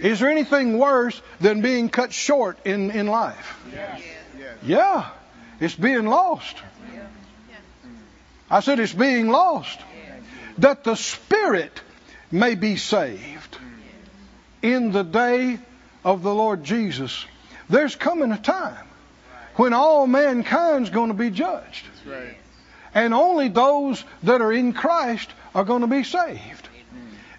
Is 0.00 0.20
there 0.20 0.28
anything 0.28 0.78
worse 0.78 1.20
than 1.40 1.62
being 1.62 1.88
cut 1.88 2.12
short 2.12 2.58
in, 2.66 2.90
in 2.90 3.06
life? 3.06 3.58
Yeah, 4.62 5.08
it's 5.60 5.74
being 5.74 6.06
lost. 6.06 6.56
I 8.50 8.60
said 8.60 8.80
it's 8.80 8.92
being 8.92 9.28
lost. 9.28 9.80
That 10.58 10.84
the 10.84 10.94
Spirit 10.94 11.80
may 12.30 12.54
be 12.54 12.76
saved 12.76 13.58
in 14.62 14.92
the 14.92 15.02
day 15.02 15.58
of 16.04 16.22
the 16.22 16.34
Lord 16.34 16.64
Jesus. 16.64 17.24
There's 17.68 17.96
coming 17.96 18.32
a 18.32 18.38
time 18.38 18.86
when 19.56 19.72
all 19.72 20.06
mankind's 20.06 20.90
going 20.90 21.08
to 21.08 21.14
be 21.14 21.30
judged. 21.30 21.86
Right. 22.06 22.36
And 22.94 23.14
only 23.14 23.48
those 23.48 24.04
that 24.22 24.40
are 24.40 24.52
in 24.52 24.72
Christ 24.72 25.30
are 25.54 25.64
going 25.64 25.80
to 25.80 25.86
be 25.86 26.04
saved. 26.04 26.68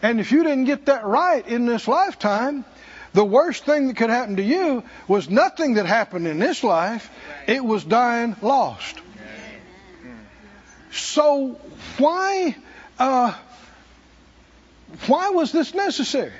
And 0.01 0.19
if 0.19 0.31
you 0.31 0.43
didn't 0.43 0.65
get 0.65 0.87
that 0.87 1.05
right 1.05 1.45
in 1.47 1.65
this 1.65 1.87
lifetime, 1.87 2.65
the 3.13 3.23
worst 3.23 3.63
thing 3.63 3.87
that 3.87 3.95
could 3.95 4.09
happen 4.09 4.35
to 4.35 4.43
you 4.43 4.83
was 5.07 5.29
nothing 5.29 5.75
that 5.75 5.85
happened 5.85 6.27
in 6.27 6.37
this 6.37 6.63
life. 6.63 7.09
It 7.47 7.63
was 7.63 7.83
dying 7.83 8.35
lost. 8.41 8.99
So 10.91 11.59
why, 11.97 12.55
uh, 12.99 13.33
why 15.07 15.29
was 15.29 15.51
this 15.51 15.73
necessary? 15.73 16.33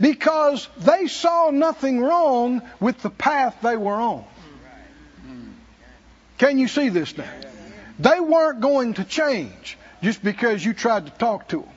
Because 0.00 0.68
they 0.78 1.08
saw 1.08 1.50
nothing 1.50 2.00
wrong 2.00 2.62
with 2.80 3.02
the 3.02 3.10
path 3.10 3.56
they 3.62 3.76
were 3.76 3.94
on. 3.94 4.24
Can 6.38 6.58
you 6.58 6.68
see 6.68 6.88
this 6.88 7.16
now? 7.16 7.30
They 7.98 8.20
weren't 8.20 8.60
going 8.60 8.94
to 8.94 9.04
change 9.04 9.76
just 10.02 10.22
because 10.22 10.64
you 10.64 10.72
tried 10.72 11.06
to 11.06 11.12
talk 11.12 11.48
to 11.48 11.60
them. 11.62 11.68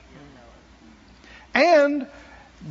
And 1.54 2.08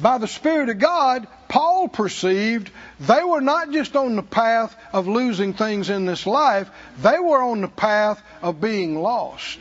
by 0.01 0.19
the 0.19 0.29
Spirit 0.29 0.69
of 0.69 0.79
God, 0.79 1.27
Paul 1.49 1.89
perceived 1.89 2.71
they 3.01 3.25
were 3.25 3.41
not 3.41 3.73
just 3.73 3.97
on 3.97 4.15
the 4.15 4.23
path 4.23 4.75
of 4.93 5.09
losing 5.09 5.53
things 5.53 5.91
in 5.91 6.07
this 6.07 6.27
life, 6.27 6.71
they 7.03 7.19
were 7.19 7.43
on 7.43 7.61
the 7.61 7.69
path 7.69 8.23
of 8.41 8.61
being 8.61 9.01
lost, 9.01 9.59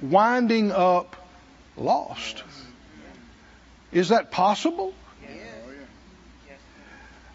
winding 0.00 0.70
up 0.70 1.16
lost. 1.76 2.44
Is 3.90 4.10
that 4.10 4.30
possible? 4.30 4.94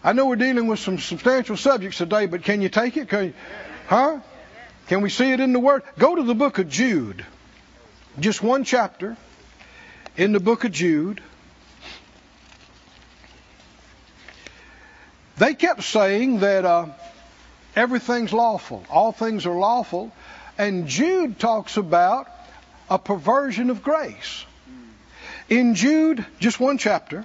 I 0.04 0.12
know 0.12 0.26
we're 0.26 0.36
dealing 0.36 0.66
with 0.66 0.80
some 0.80 0.98
substantial 0.98 1.56
subjects 1.56 1.98
today, 1.98 2.26
but 2.26 2.42
can 2.42 2.60
you 2.60 2.68
take 2.68 2.96
it? 2.96 3.08
Can 3.08 3.26
you, 3.26 3.34
huh? 3.86 4.20
Can 4.88 5.00
we 5.00 5.10
see 5.10 5.30
it 5.30 5.38
in 5.38 5.52
the 5.52 5.60
Word? 5.60 5.82
Go 5.98 6.16
to 6.16 6.22
the 6.22 6.34
book 6.34 6.58
of 6.58 6.68
Jude. 6.68 7.24
Just 8.18 8.42
one 8.42 8.64
chapter 8.64 9.16
in 10.16 10.32
the 10.32 10.40
book 10.40 10.64
of 10.64 10.72
Jude. 10.72 11.22
They 15.38 15.54
kept 15.54 15.84
saying 15.84 16.40
that 16.40 16.64
uh, 16.64 16.86
everything's 17.74 18.32
lawful, 18.32 18.84
all 18.90 19.12
things 19.12 19.46
are 19.46 19.56
lawful, 19.56 20.12
and 20.58 20.88
Jude 20.88 21.38
talks 21.38 21.76
about 21.76 22.28
a 22.90 22.98
perversion 22.98 23.70
of 23.70 23.82
grace. 23.82 24.44
In 25.48 25.74
Jude, 25.74 26.24
just 26.38 26.60
one 26.60 26.78
chapter, 26.78 27.24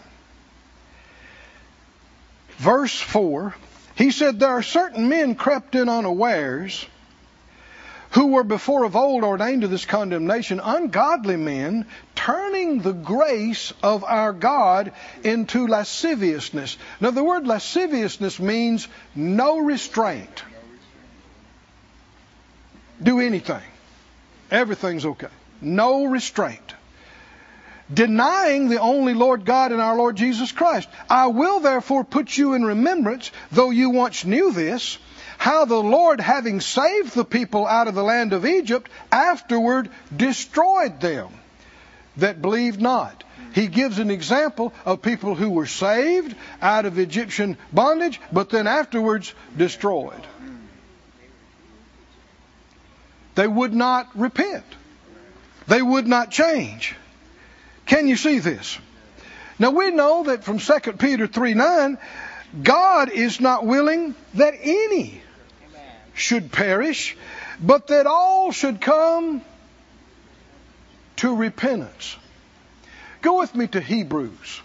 verse 2.57 2.99
4, 2.99 3.55
he 3.95 4.11
said, 4.11 4.39
There 4.39 4.49
are 4.49 4.63
certain 4.63 5.09
men 5.09 5.35
crept 5.35 5.75
in 5.75 5.89
unawares 5.89 6.85
who 8.11 8.27
were 8.27 8.43
before 8.43 8.83
of 8.83 8.95
old 8.95 9.23
ordained 9.23 9.61
to 9.61 9.67
this 9.67 9.85
condemnation, 9.85 10.59
ungodly 10.63 11.35
men, 11.35 11.85
turning 12.15 12.79
the 12.79 12.93
grace 12.93 13.73
of 13.83 14.03
our 14.03 14.33
God 14.33 14.93
into 15.23 15.67
lasciviousness. 15.67 16.77
Now, 17.01 17.11
the 17.11 17.23
word 17.23 17.45
lasciviousness 17.45 18.39
means 18.39 18.87
no 19.15 19.59
restraint. 19.59 20.43
Do 23.01 23.19
anything. 23.19 23.61
Everything's 24.49 25.05
okay. 25.05 25.27
No 25.61 26.05
restraint. 26.05 26.66
Denying 27.93 28.67
the 28.67 28.81
only 28.81 29.13
Lord 29.13 29.45
God 29.45 29.71
and 29.71 29.81
our 29.81 29.95
Lord 29.95 30.17
Jesus 30.17 30.51
Christ. 30.51 30.89
I 31.09 31.27
will 31.27 31.59
therefore 31.61 32.03
put 32.03 32.37
you 32.37 32.53
in 32.53 32.65
remembrance, 32.65 33.31
though 33.51 33.69
you 33.69 33.91
once 33.91 34.25
knew 34.25 34.51
this, 34.51 34.97
how 35.37 35.65
the 35.65 35.81
Lord, 35.81 36.19
having 36.19 36.59
saved 36.59 37.13
the 37.15 37.23
people 37.23 37.65
out 37.65 37.87
of 37.87 37.95
the 37.95 38.03
land 38.03 38.33
of 38.33 38.45
Egypt, 38.45 38.89
afterward 39.11 39.89
destroyed 40.15 40.99
them 40.99 41.29
that 42.17 42.41
believed 42.41 42.81
not. 42.81 43.23
He 43.53 43.67
gives 43.67 43.99
an 43.99 44.11
example 44.11 44.73
of 44.85 45.01
people 45.01 45.35
who 45.35 45.49
were 45.49 45.65
saved 45.65 46.35
out 46.61 46.85
of 46.85 46.99
Egyptian 46.99 47.57
bondage, 47.71 48.19
but 48.31 48.49
then 48.49 48.67
afterwards 48.67 49.33
destroyed. 49.55 50.27
They 53.35 53.47
would 53.47 53.73
not 53.73 54.09
repent. 54.19 54.65
They 55.67 55.81
would 55.81 56.07
not 56.07 56.31
change. 56.31 56.95
Can 57.87 58.07
you 58.07 58.17
see 58.17 58.39
this? 58.39 58.77
Now 59.57 59.71
we 59.71 59.91
know 59.91 60.25
that 60.25 60.43
from 60.43 60.59
2 60.59 60.93
Peter 60.93 61.25
3 61.25 61.53
9, 61.55 61.97
God 62.61 63.09
is 63.09 63.39
not 63.39 63.65
willing 63.65 64.13
that 64.35 64.53
any 64.61 65.21
should 66.13 66.51
perish, 66.51 67.15
but 67.59 67.87
that 67.87 68.05
all 68.05 68.51
should 68.51 68.81
come 68.81 69.41
to 71.17 71.35
repentance. 71.35 72.15
Go 73.21 73.39
with 73.39 73.55
me 73.55 73.67
to 73.67 73.81
Hebrews, 73.81 74.61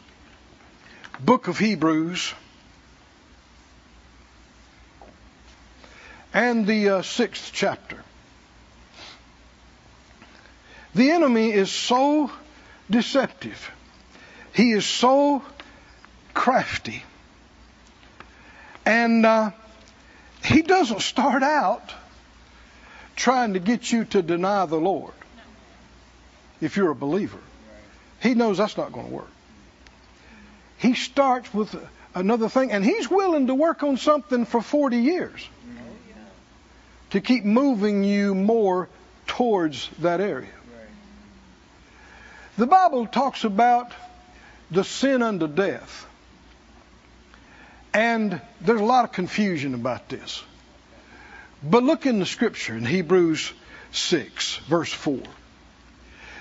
book 1.21 1.49
of 1.49 1.59
Hebrews, 1.59 2.35
and 6.35 6.67
the 6.67 6.89
uh, 6.89 7.03
sixth 7.03 7.51
chapter. 7.53 8.03
The 10.95 11.11
enemy 11.11 11.51
is 11.53 11.71
so 11.71 12.31
deceptive. 12.93 13.71
He 14.53 14.71
is 14.71 14.87
so 14.87 15.43
crafty. 16.35 17.03
And 18.87 19.27
uh, 19.27 19.51
he 20.45 20.63
doesn't 20.63 21.01
start 21.01 21.43
out 21.43 21.93
trying 23.17 23.55
to 23.55 23.59
get 23.59 23.91
you 23.91 24.05
to 24.07 24.23
deny 24.23 24.67
the 24.67 24.77
Lord 24.77 25.15
if 26.61 26.77
you're 26.77 26.91
a 26.91 26.95
believer. 26.95 27.39
He 28.21 28.35
knows 28.35 28.59
that's 28.59 28.77
not 28.77 28.93
going 28.93 29.07
to 29.07 29.13
work. 29.13 29.31
He 30.79 30.95
starts 30.95 31.53
with 31.53 31.75
another 32.15 32.49
thing, 32.49 32.73
and 32.73 32.85
he's 32.85 33.11
willing 33.11 33.49
to 33.49 33.55
work 33.55 33.83
on 33.83 33.97
something 33.97 34.45
for 34.45 34.63
40 34.63 34.99
years 34.99 35.49
to 37.11 37.21
keep 37.21 37.45
moving 37.45 38.05
you 38.05 38.35
more 38.35 38.89
towards 39.27 39.89
that 40.01 40.21
area. 40.21 40.49
The 42.59 42.67
Bible 42.67 43.07
talks 43.07 43.45
about 43.45 43.93
the 44.71 44.85
sin 44.85 45.23
unto 45.23 45.49
death. 45.49 46.07
And 47.95 48.41
there's 48.61 48.81
a 48.81 48.85
lot 48.85 49.05
of 49.05 49.13
confusion 49.13 49.75
about 49.75 50.09
this. 50.09 50.43
But 51.63 51.83
look 51.83 52.07
in 52.07 52.19
the 52.19 52.27
scripture 52.27 52.77
in 52.77 52.85
Hebrews 52.85 53.53
6, 53.93 54.57
verse 54.69 54.93
4. 54.93 55.15
It 55.15 55.29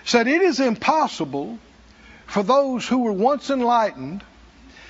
said, 0.05 0.27
It 0.27 0.41
is 0.41 0.59
impossible 0.59 1.59
for 2.27 2.43
those 2.43 2.87
who 2.87 2.99
were 2.99 3.11
once 3.11 3.49
enlightened 3.49 4.23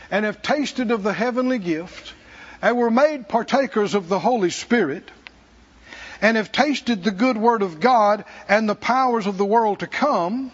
and 0.09 0.25
have 0.25 0.41
tasted 0.41 0.91
of 0.91 1.03
the 1.03 1.13
heavenly 1.13 1.59
gift 1.59 2.13
and 2.61 2.77
were 2.77 2.91
made 2.91 3.27
partakers 3.27 3.95
of 3.95 4.07
the 4.07 4.19
Holy 4.19 4.51
Spirit 4.51 5.09
and 6.21 6.37
have 6.37 6.51
tasted 6.51 7.03
the 7.03 7.11
good 7.11 7.37
word 7.37 7.61
of 7.61 7.79
God 7.79 8.25
and 8.47 8.69
the 8.69 8.75
powers 8.75 9.25
of 9.25 9.37
the 9.37 9.45
world 9.45 9.79
to 9.79 9.87
come, 9.87 10.51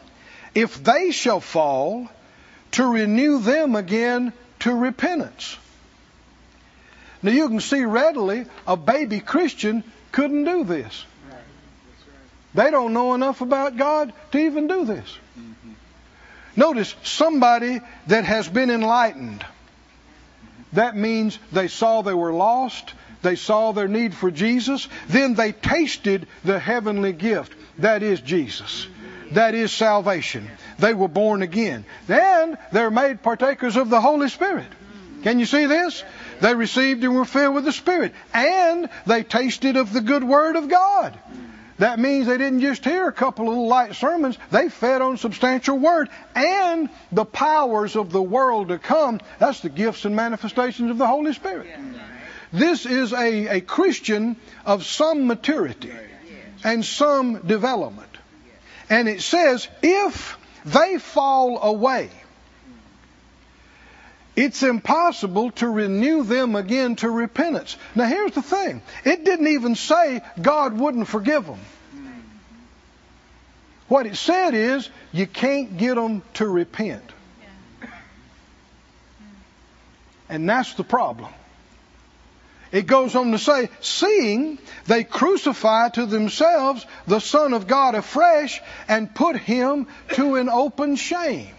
if 0.57 0.83
they 0.83 1.11
shall 1.11 1.39
fall, 1.39 2.09
to 2.71 2.83
renew 2.83 3.37
them 3.37 3.75
again 3.75 4.33
to 4.57 4.73
repentance. 4.73 5.55
Now 7.21 7.31
you 7.31 7.47
can 7.47 7.59
see 7.59 7.83
readily 7.83 8.47
a 8.65 8.75
baby 8.75 9.19
Christian 9.19 9.83
couldn't 10.11 10.45
do 10.45 10.63
this. 10.63 11.05
They 12.55 12.71
don't 12.71 12.93
know 12.93 13.13
enough 13.13 13.41
about 13.41 13.77
God 13.77 14.11
to 14.31 14.39
even 14.39 14.65
do 14.65 14.83
this. 14.83 15.17
Notice 16.55 16.95
somebody 17.03 17.79
that 18.07 18.25
has 18.25 18.47
been 18.47 18.71
enlightened. 18.71 19.45
That 20.73 20.97
means 20.97 21.37
they 21.51 21.67
saw 21.67 22.01
they 22.01 22.15
were 22.15 22.33
lost, 22.33 22.95
they 23.21 23.35
saw 23.35 23.73
their 23.73 23.87
need 23.87 24.15
for 24.15 24.31
Jesus, 24.31 24.87
then 25.07 25.35
they 25.35 25.51
tasted 25.51 26.27
the 26.43 26.57
heavenly 26.57 27.13
gift. 27.13 27.53
That 27.77 28.01
is 28.01 28.21
Jesus. 28.21 28.87
That 29.31 29.55
is 29.55 29.71
salvation. 29.71 30.49
They 30.79 30.93
were 30.93 31.07
born 31.07 31.41
again. 31.41 31.85
Then 32.07 32.57
they're 32.71 32.91
made 32.91 33.21
partakers 33.23 33.75
of 33.75 33.89
the 33.89 34.01
Holy 34.01 34.29
Spirit. 34.29 34.67
Can 35.23 35.39
you 35.39 35.45
see 35.45 35.65
this? 35.65 36.03
They 36.41 36.53
received 36.53 37.03
and 37.03 37.15
were 37.15 37.25
filled 37.25 37.55
with 37.55 37.65
the 37.65 37.71
Spirit. 37.71 38.13
And 38.33 38.89
they 39.05 39.23
tasted 39.23 39.75
of 39.75 39.91
the 39.91 40.01
good 40.01 40.23
Word 40.23 40.55
of 40.55 40.69
God. 40.69 41.17
That 41.79 41.99
means 41.99 42.25
they 42.25 42.37
didn't 42.37 42.61
just 42.61 42.83
hear 42.83 43.07
a 43.07 43.13
couple 43.13 43.49
of 43.49 43.57
light 43.57 43.95
sermons, 43.95 44.37
they 44.49 44.69
fed 44.69 45.01
on 45.01 45.17
substantial 45.17 45.77
word 45.77 46.09
and 46.33 46.89
the 47.11 47.25
powers 47.25 47.95
of 47.95 48.11
the 48.11 48.21
world 48.21 48.69
to 48.69 48.79
come. 48.79 49.19
That's 49.37 49.59
the 49.59 49.69
gifts 49.69 50.05
and 50.05 50.15
manifestations 50.15 50.89
of 50.89 50.97
the 50.97 51.05
Holy 51.05 51.33
Spirit. 51.33 51.67
This 52.51 52.85
is 52.85 53.13
a, 53.13 53.57
a 53.57 53.61
Christian 53.61 54.37
of 54.65 54.85
some 54.85 55.27
maturity 55.27 55.91
and 56.63 56.83
some 56.83 57.45
development. 57.45 58.16
And 58.89 59.07
it 59.07 59.21
says, 59.21 59.67
if 59.81 60.37
they 60.65 60.97
fall 60.97 61.61
away, 61.61 62.09
it's 64.35 64.61
impossible 64.63 65.51
to 65.51 65.67
renew 65.67 66.23
them 66.23 66.55
again 66.55 66.95
to 66.97 67.09
repentance. 67.09 67.75
Now, 67.95 68.05
here's 68.05 68.33
the 68.33 68.41
thing 68.41 68.81
it 69.03 69.25
didn't 69.25 69.47
even 69.47 69.75
say 69.75 70.21
God 70.39 70.77
wouldn't 70.77 71.07
forgive 71.07 71.45
them. 71.45 71.59
What 73.87 74.05
it 74.05 74.15
said 74.15 74.53
is, 74.53 74.89
you 75.11 75.27
can't 75.27 75.77
get 75.77 75.95
them 75.95 76.21
to 76.35 76.47
repent. 76.47 77.03
And 80.29 80.47
that's 80.47 80.73
the 80.73 80.83
problem. 80.83 81.31
It 82.71 82.85
goes 82.85 83.15
on 83.15 83.31
to 83.31 83.39
say, 83.39 83.69
seeing 83.79 84.59
they 84.85 85.03
crucify 85.03 85.89
to 85.89 86.05
themselves 86.05 86.85
the 87.05 87.19
Son 87.19 87.53
of 87.53 87.67
God 87.67 87.95
afresh 87.95 88.61
and 88.87 89.13
put 89.13 89.37
him 89.37 89.87
to 90.13 90.35
an 90.35 90.49
open 90.49 90.95
shame. 90.95 91.53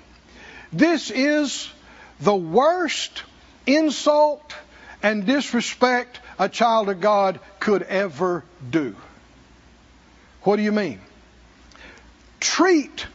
This 0.73 1.11
is 1.11 1.71
the 2.21 2.35
worst 2.35 3.23
insult 3.66 4.55
and 5.03 5.25
disrespect 5.25 6.21
a 6.38 6.49
child 6.49 6.88
of 6.88 7.01
God 7.01 7.40
could 7.61 7.83
ever 7.83 8.44
do. 8.71 8.94
What 10.42 10.57
do 10.57 10.62
you 10.62 10.73
mean? 10.73 11.01
Treat 12.40 13.07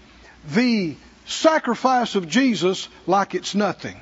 the 0.48 0.96
sacrifice 1.26 2.16
of 2.16 2.28
Jesus 2.28 2.88
like 3.08 3.36
it's 3.36 3.56
nothing. 3.56 4.00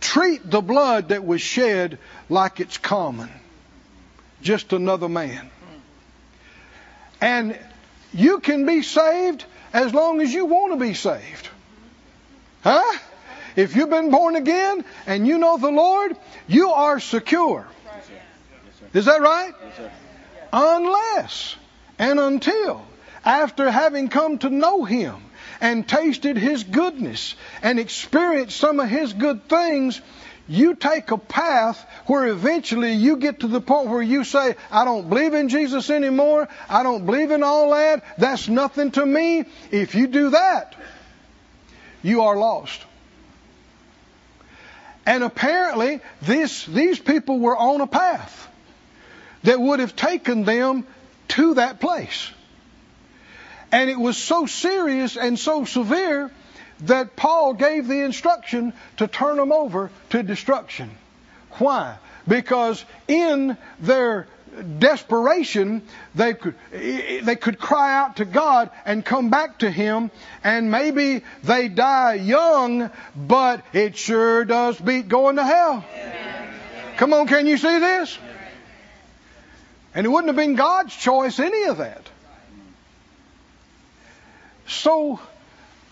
Treat 0.00 0.48
the 0.48 0.60
blood 0.60 1.08
that 1.08 1.24
was 1.24 1.40
shed 1.40 1.98
like 2.28 2.60
it's 2.60 2.78
common. 2.78 3.30
Just 4.42 4.72
another 4.72 5.08
man. 5.08 5.50
And 7.20 7.58
you 8.12 8.40
can 8.40 8.66
be 8.66 8.82
saved 8.82 9.44
as 9.72 9.92
long 9.94 10.20
as 10.20 10.32
you 10.32 10.44
want 10.44 10.72
to 10.72 10.78
be 10.78 10.94
saved. 10.94 11.48
Huh? 12.62 12.98
If 13.56 13.76
you've 13.76 13.90
been 13.90 14.10
born 14.10 14.36
again 14.36 14.84
and 15.06 15.26
you 15.26 15.38
know 15.38 15.58
the 15.58 15.70
Lord, 15.70 16.16
you 16.46 16.70
are 16.70 17.00
secure. 17.00 17.66
Is 18.92 19.06
that 19.06 19.20
right? 19.20 19.52
Unless 20.52 21.56
and 21.98 22.20
until 22.20 22.84
after 23.24 23.70
having 23.70 24.08
come 24.08 24.38
to 24.38 24.50
know 24.50 24.84
Him 24.84 25.16
and 25.60 25.86
tasted 25.88 26.36
His 26.36 26.64
goodness 26.64 27.34
and 27.62 27.78
experienced 27.78 28.56
some 28.56 28.80
of 28.80 28.88
His 28.88 29.12
good 29.12 29.48
things, 29.48 30.00
you 30.46 30.74
take 30.74 31.10
a 31.10 31.18
path 31.18 31.84
where 32.06 32.26
eventually 32.26 32.92
you 32.92 33.16
get 33.16 33.40
to 33.40 33.48
the 33.48 33.60
point 33.60 33.88
where 33.88 34.02
you 34.02 34.24
say, 34.24 34.56
I 34.70 34.84
don't 34.84 35.08
believe 35.08 35.32
in 35.32 35.48
Jesus 35.48 35.88
anymore. 35.88 36.48
I 36.68 36.82
don't 36.82 37.06
believe 37.06 37.30
in 37.30 37.42
all 37.42 37.70
that. 37.70 38.04
That's 38.18 38.48
nothing 38.48 38.90
to 38.92 39.06
me. 39.06 39.44
If 39.70 39.94
you 39.94 40.06
do 40.06 40.30
that, 40.30 40.74
you 42.02 42.22
are 42.22 42.36
lost. 42.36 42.80
And 45.06 45.22
apparently, 45.22 46.00
this, 46.22 46.64
these 46.66 46.98
people 46.98 47.38
were 47.38 47.56
on 47.56 47.80
a 47.80 47.86
path 47.86 48.48
that 49.42 49.60
would 49.60 49.80
have 49.80 49.94
taken 49.96 50.44
them 50.44 50.86
to 51.28 51.54
that 51.54 51.80
place. 51.80 52.30
And 53.74 53.90
it 53.90 53.98
was 53.98 54.16
so 54.16 54.46
serious 54.46 55.16
and 55.16 55.36
so 55.36 55.64
severe 55.64 56.30
that 56.82 57.16
Paul 57.16 57.54
gave 57.54 57.88
the 57.88 58.04
instruction 58.04 58.72
to 58.98 59.08
turn 59.08 59.36
them 59.36 59.50
over 59.50 59.90
to 60.10 60.22
destruction. 60.22 60.92
Why? 61.58 61.96
Because 62.28 62.84
in 63.08 63.58
their 63.80 64.28
desperation, 64.78 65.82
they 66.14 66.34
could, 66.34 66.54
they 66.70 67.34
could 67.34 67.58
cry 67.58 67.96
out 67.96 68.18
to 68.18 68.24
God 68.24 68.70
and 68.86 69.04
come 69.04 69.30
back 69.30 69.58
to 69.58 69.70
Him, 69.72 70.12
and 70.44 70.70
maybe 70.70 71.24
they 71.42 71.66
die 71.66 72.14
young, 72.14 72.92
but 73.16 73.64
it 73.72 73.96
sure 73.96 74.44
does 74.44 74.78
beat 74.78 75.08
going 75.08 75.34
to 75.34 75.44
hell. 75.44 75.84
Come 76.98 77.12
on, 77.12 77.26
can 77.26 77.48
you 77.48 77.56
see 77.56 77.80
this? 77.80 78.16
And 79.96 80.06
it 80.06 80.08
wouldn't 80.08 80.28
have 80.28 80.36
been 80.36 80.54
God's 80.54 80.94
choice, 80.94 81.40
any 81.40 81.64
of 81.64 81.78
that. 81.78 82.08
So, 84.66 85.20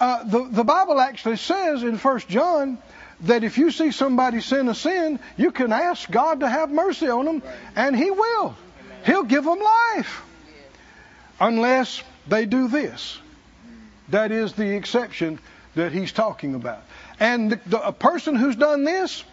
uh, 0.00 0.24
the, 0.24 0.48
the 0.50 0.64
Bible 0.64 1.00
actually 1.00 1.36
says 1.36 1.82
in 1.82 1.98
1 1.98 2.20
John 2.28 2.78
that 3.22 3.44
if 3.44 3.58
you 3.58 3.70
see 3.70 3.92
somebody 3.92 4.40
sin 4.40 4.68
a 4.68 4.74
sin, 4.74 5.20
you 5.36 5.52
can 5.52 5.72
ask 5.72 6.10
God 6.10 6.40
to 6.40 6.48
have 6.48 6.70
mercy 6.70 7.08
on 7.08 7.24
them, 7.24 7.42
and 7.76 7.96
He 7.96 8.10
will. 8.10 8.56
He'll 9.04 9.24
give 9.24 9.44
them 9.44 9.60
life. 9.60 10.22
Unless 11.40 12.02
they 12.26 12.46
do 12.46 12.68
this. 12.68 13.18
That 14.08 14.32
is 14.32 14.52
the 14.52 14.74
exception 14.76 15.38
that 15.74 15.92
He's 15.92 16.12
talking 16.12 16.54
about. 16.54 16.82
And 17.20 17.52
the, 17.52 17.60
the, 17.66 17.86
a 17.86 17.92
person 17.92 18.34
who's 18.34 18.56
done 18.56 18.84
this, 18.84 19.24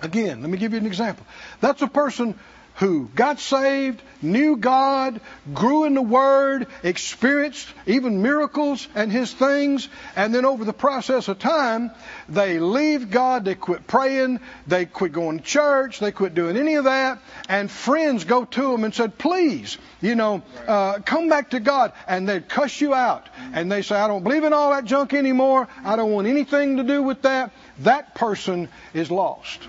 again, 0.00 0.40
let 0.40 0.50
me 0.50 0.58
give 0.58 0.72
you 0.72 0.78
an 0.78 0.86
example. 0.86 1.26
That's 1.60 1.82
a 1.82 1.88
person 1.88 2.38
who 2.76 3.08
got 3.14 3.38
saved, 3.38 4.02
knew 4.22 4.56
God, 4.56 5.20
grew 5.52 5.84
in 5.84 5.94
the 5.94 6.02
Word, 6.02 6.66
experienced 6.82 7.68
even 7.86 8.22
miracles 8.22 8.88
and 8.94 9.12
His 9.12 9.32
things, 9.32 9.88
and 10.16 10.34
then 10.34 10.44
over 10.44 10.64
the 10.64 10.72
process 10.72 11.28
of 11.28 11.38
time, 11.38 11.90
they 12.28 12.58
leave 12.58 13.10
God, 13.10 13.44
they 13.44 13.54
quit 13.54 13.86
praying, 13.86 14.40
they 14.66 14.86
quit 14.86 15.12
going 15.12 15.38
to 15.38 15.44
church, 15.44 16.00
they 16.00 16.12
quit 16.12 16.34
doing 16.34 16.56
any 16.56 16.74
of 16.76 16.84
that, 16.84 17.18
and 17.48 17.70
friends 17.70 18.24
go 18.24 18.44
to 18.44 18.72
them 18.72 18.84
and 18.84 18.94
said, 18.94 19.18
please, 19.18 19.76
you 20.00 20.14
know, 20.14 20.42
uh, 20.66 20.98
come 21.00 21.28
back 21.28 21.50
to 21.50 21.60
God, 21.60 21.92
and 22.06 22.28
they'd 22.28 22.48
cuss 22.48 22.80
you 22.80 22.94
out, 22.94 23.28
and 23.52 23.70
they 23.70 23.82
say, 23.82 23.96
I 23.96 24.08
don't 24.08 24.22
believe 24.22 24.44
in 24.44 24.52
all 24.52 24.70
that 24.70 24.84
junk 24.84 25.12
anymore, 25.14 25.68
I 25.84 25.96
don't 25.96 26.10
want 26.10 26.26
anything 26.26 26.78
to 26.78 26.84
do 26.84 27.02
with 27.02 27.22
that. 27.22 27.52
That 27.80 28.14
person 28.14 28.68
is 28.94 29.10
lost. 29.10 29.60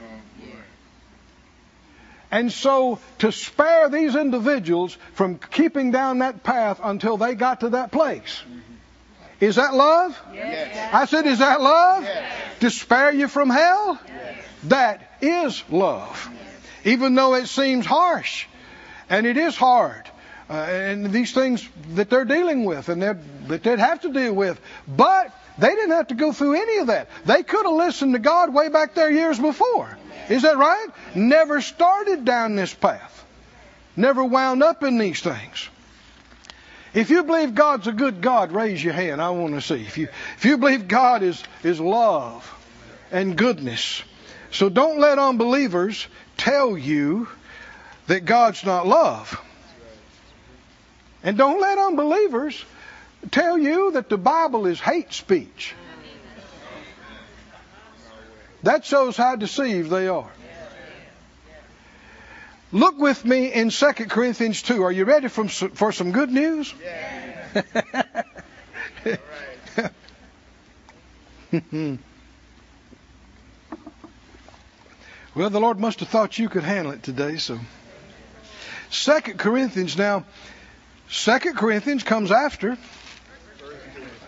And 2.34 2.52
so, 2.52 2.98
to 3.20 3.32
spare 3.32 3.90
these 3.90 4.16
individuals 4.16 4.98
from 5.14 5.38
keeping 5.38 5.92
down 5.92 6.18
that 6.20 6.42
path 6.42 6.80
until 6.84 7.16
they 7.16 7.36
got 7.36 7.60
to 7.60 7.70
that 7.70 7.92
place, 7.92 8.42
is 9.40 9.58
that 9.58 9.76
love? 9.76 10.20
Yes. 10.34 10.90
I 10.92 11.06
said, 11.06 11.28
is 11.28 11.38
that 11.40 11.62
love? 11.62 12.04
Yes. 12.04 12.34
To 12.62 12.72
spare 12.72 13.14
you 13.14 13.28
from 13.28 13.52
hell? 13.52 14.00
Yes. 14.08 14.36
That 14.64 15.18
is 15.22 15.64
love. 15.70 16.28
Even 16.84 17.14
though 17.14 17.36
it 17.36 17.50
seems 17.50 17.86
harsh, 17.86 18.48
and 19.12 19.28
it 19.28 19.38
is 19.38 19.56
hard, 19.56 20.10
uh, 20.50 20.54
and 20.54 21.12
these 21.12 21.34
things 21.34 21.70
that 21.90 22.10
they're 22.10 22.26
dealing 22.26 22.66
with 22.66 22.90
and 22.90 23.04
that 23.04 23.18
they'd 23.48 23.78
have 23.78 24.02
to 24.02 24.12
deal 24.12 24.34
with, 24.34 24.60
but 24.88 25.32
they 25.60 25.70
didn't 25.70 25.92
have 25.92 26.08
to 26.08 26.16
go 26.16 26.32
through 26.32 26.56
any 26.56 26.80
of 26.80 26.88
that. 26.88 27.10
They 27.26 27.44
could 27.44 27.68
have 27.68 27.76
listened 27.76 28.14
to 28.14 28.20
God 28.20 28.52
way 28.52 28.70
back 28.70 28.96
there 28.96 29.12
years 29.12 29.38
before. 29.38 30.00
Is 30.30 30.44
that 30.44 30.58
right? 30.58 30.88
Never 31.16 31.62
started 31.62 32.26
down 32.26 32.56
this 32.56 32.74
path. 32.74 33.26
Never 33.96 34.24
wound 34.24 34.64
up 34.64 34.84
in 34.84 34.98
these 34.98 35.22
things. 35.22 35.70
If 36.94 37.10
you 37.10 37.24
believe 37.24 37.56
God's 37.56 37.88
a 37.88 37.92
good 37.92 38.22
God, 38.22 38.52
raise 38.52 38.84
your 38.84 38.94
hand. 38.94 39.22
I 39.22 39.32
want 39.32 39.56
to 39.56 39.62
see. 39.62 39.82
If 39.82 39.98
you, 39.98 40.10
if 40.38 40.46
you 40.46 40.58
believe 40.58 40.88
God 40.88 41.24
is, 41.24 41.42
is 41.64 41.80
love 41.80 42.50
and 43.12 43.36
goodness. 43.36 44.04
So 44.52 44.70
don't 44.70 45.00
let 45.00 45.18
unbelievers 45.18 46.08
tell 46.38 46.78
you 46.78 47.28
that 48.08 48.26
God's 48.26 48.64
not 48.64 48.86
love. 48.86 49.40
And 51.24 51.38
don't 51.38 51.60
let 51.60 51.78
unbelievers 51.78 52.64
tell 53.32 53.58
you 53.58 53.92
that 53.92 54.10
the 54.10 54.18
Bible 54.18 54.68
is 54.68 54.80
hate 54.80 55.14
speech. 55.14 55.74
That 58.64 58.86
shows 58.86 59.18
how 59.18 59.36
deceived 59.36 59.90
they 59.90 60.08
are. 60.08 60.30
Look 62.72 62.98
with 62.98 63.24
me 63.24 63.54
in 63.54 63.70
2 63.70 63.94
Corinthians 64.10 64.64
2. 64.64 64.82
Are 64.84 64.92
you 64.92 65.06
ready 65.06 65.28
for, 65.28 65.48
for 65.48 65.92
some 65.92 66.12
good 66.12 66.32
news? 66.32 66.74
Well, 75.36 75.50
the 75.50 75.60
Lord 75.60 75.80
must 75.80 76.00
have 76.02 76.10
thought 76.10 76.38
you 76.38 76.48
could 76.48 76.64
handle 76.64 76.94
it 76.94 77.02
today, 77.02 77.38
so. 77.38 77.60
Second 78.92 79.40
Corinthians 79.40 79.98
now. 79.98 80.26
Second 81.10 81.58
Corinthians 81.58 82.04
comes 82.04 82.32
after 82.32 82.78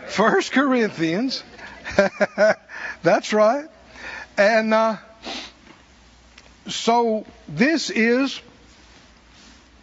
First 0.07 0.51
Corinthians. 0.51 1.43
That's 3.03 3.33
right. 3.33 3.67
And 4.37 4.73
uh, 4.73 4.97
so 6.67 7.25
this 7.47 7.89
is 7.89 8.41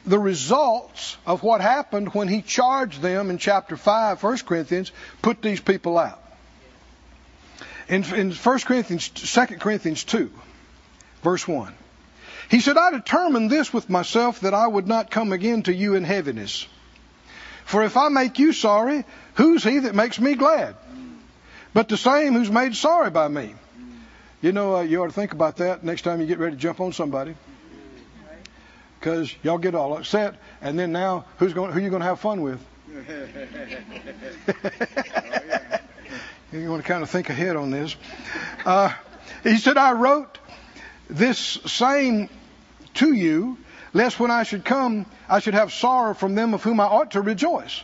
the 0.05 0.19
results 0.19 1.17
of 1.27 1.43
what 1.43 1.61
happened 1.61 2.13
when 2.15 2.29
he 2.29 2.43
charged 2.43 3.01
them 3.01 3.31
in 3.31 3.39
chapter 3.39 3.77
5, 3.77 4.23
1 4.23 4.39
Corinthians, 4.39 4.93
put 5.23 5.41
these 5.41 5.61
people 5.61 5.97
out. 5.97 6.21
In, 7.89 8.05
in 8.15 8.33
1 8.33 8.59
Corinthians, 8.61 9.09
2 9.09 9.47
Corinthians 9.59 10.05
2, 10.05 10.31
verse 11.23 11.47
1, 11.47 11.73
he 12.51 12.61
said, 12.61 12.77
I 12.77 12.91
determined 12.91 13.51
this 13.51 13.73
with 13.73 13.89
myself 13.89 14.41
that 14.41 14.55
I 14.55 14.67
would 14.67 14.89
not 14.89 15.11
come 15.11 15.33
again 15.33 15.63
to 15.65 15.75
you 15.75 15.95
in 15.95 16.05
heaviness. 16.05 16.67
For 17.65 17.85
if 17.85 17.97
I 17.97 18.09
make 18.09 18.39
you 18.39 18.53
sorry, 18.53 19.05
who's 19.35 19.63
he 19.63 19.79
that 19.81 19.95
makes 19.95 20.21
me 20.21 20.35
glad? 20.35 20.75
But 21.73 21.89
the 21.89 21.97
same 21.97 22.35
who's 22.35 22.51
made 22.51 22.75
sorry 22.75 23.11
by 23.11 23.29
me. 23.29 23.55
You 24.43 24.51
know, 24.51 24.75
uh, 24.75 24.81
you 24.81 25.01
ought 25.01 25.07
to 25.07 25.13
think 25.13 25.33
about 25.33 25.59
that 25.59 25.85
next 25.85 26.03
time 26.03 26.21
you 26.21 26.27
get 26.27 26.41
ready 26.41 26.57
to 26.57 26.61
jump 26.61 26.81
on 26.81 26.93
somebody 26.93 27.37
because 28.99 29.33
y'all 29.45 29.59
get 29.59 29.77
all 29.77 29.97
upset, 29.97 30.35
and 30.61 30.77
then 30.77 30.91
now 30.91 31.27
who's 31.39 31.53
going? 31.53 31.71
Who 31.71 31.79
are 31.79 31.83
you 31.83 31.91
going 31.91 32.03
to 32.03 32.07
have 32.07 32.19
fun 32.19 32.43
with? 32.43 32.61
you 36.53 36.69
want 36.69 36.83
to 36.83 36.89
kind 36.89 37.05
of 37.05 37.11
think 37.11 37.31
ahead 37.31 37.55
on 37.55 37.71
this. 37.71 37.95
Uh, 38.67 38.93
he 39.45 39.59
said, 39.59 39.77
"I 39.77 39.93
wrote 39.93 40.41
this 41.09 41.39
same 41.39 42.29
to 42.95 43.13
you, 43.13 43.59
lest 43.93 44.19
when 44.19 44.33
I 44.33 44.43
should 44.43 44.65
come, 44.65 45.07
I 45.29 45.39
should 45.39 45.55
have 45.55 45.73
sorrow 45.73 46.15
from 46.15 46.35
them 46.35 46.53
of 46.53 46.65
whom 46.65 46.81
I 46.81 46.87
ought 46.87 47.13
to 47.13 47.21
rejoice, 47.21 47.81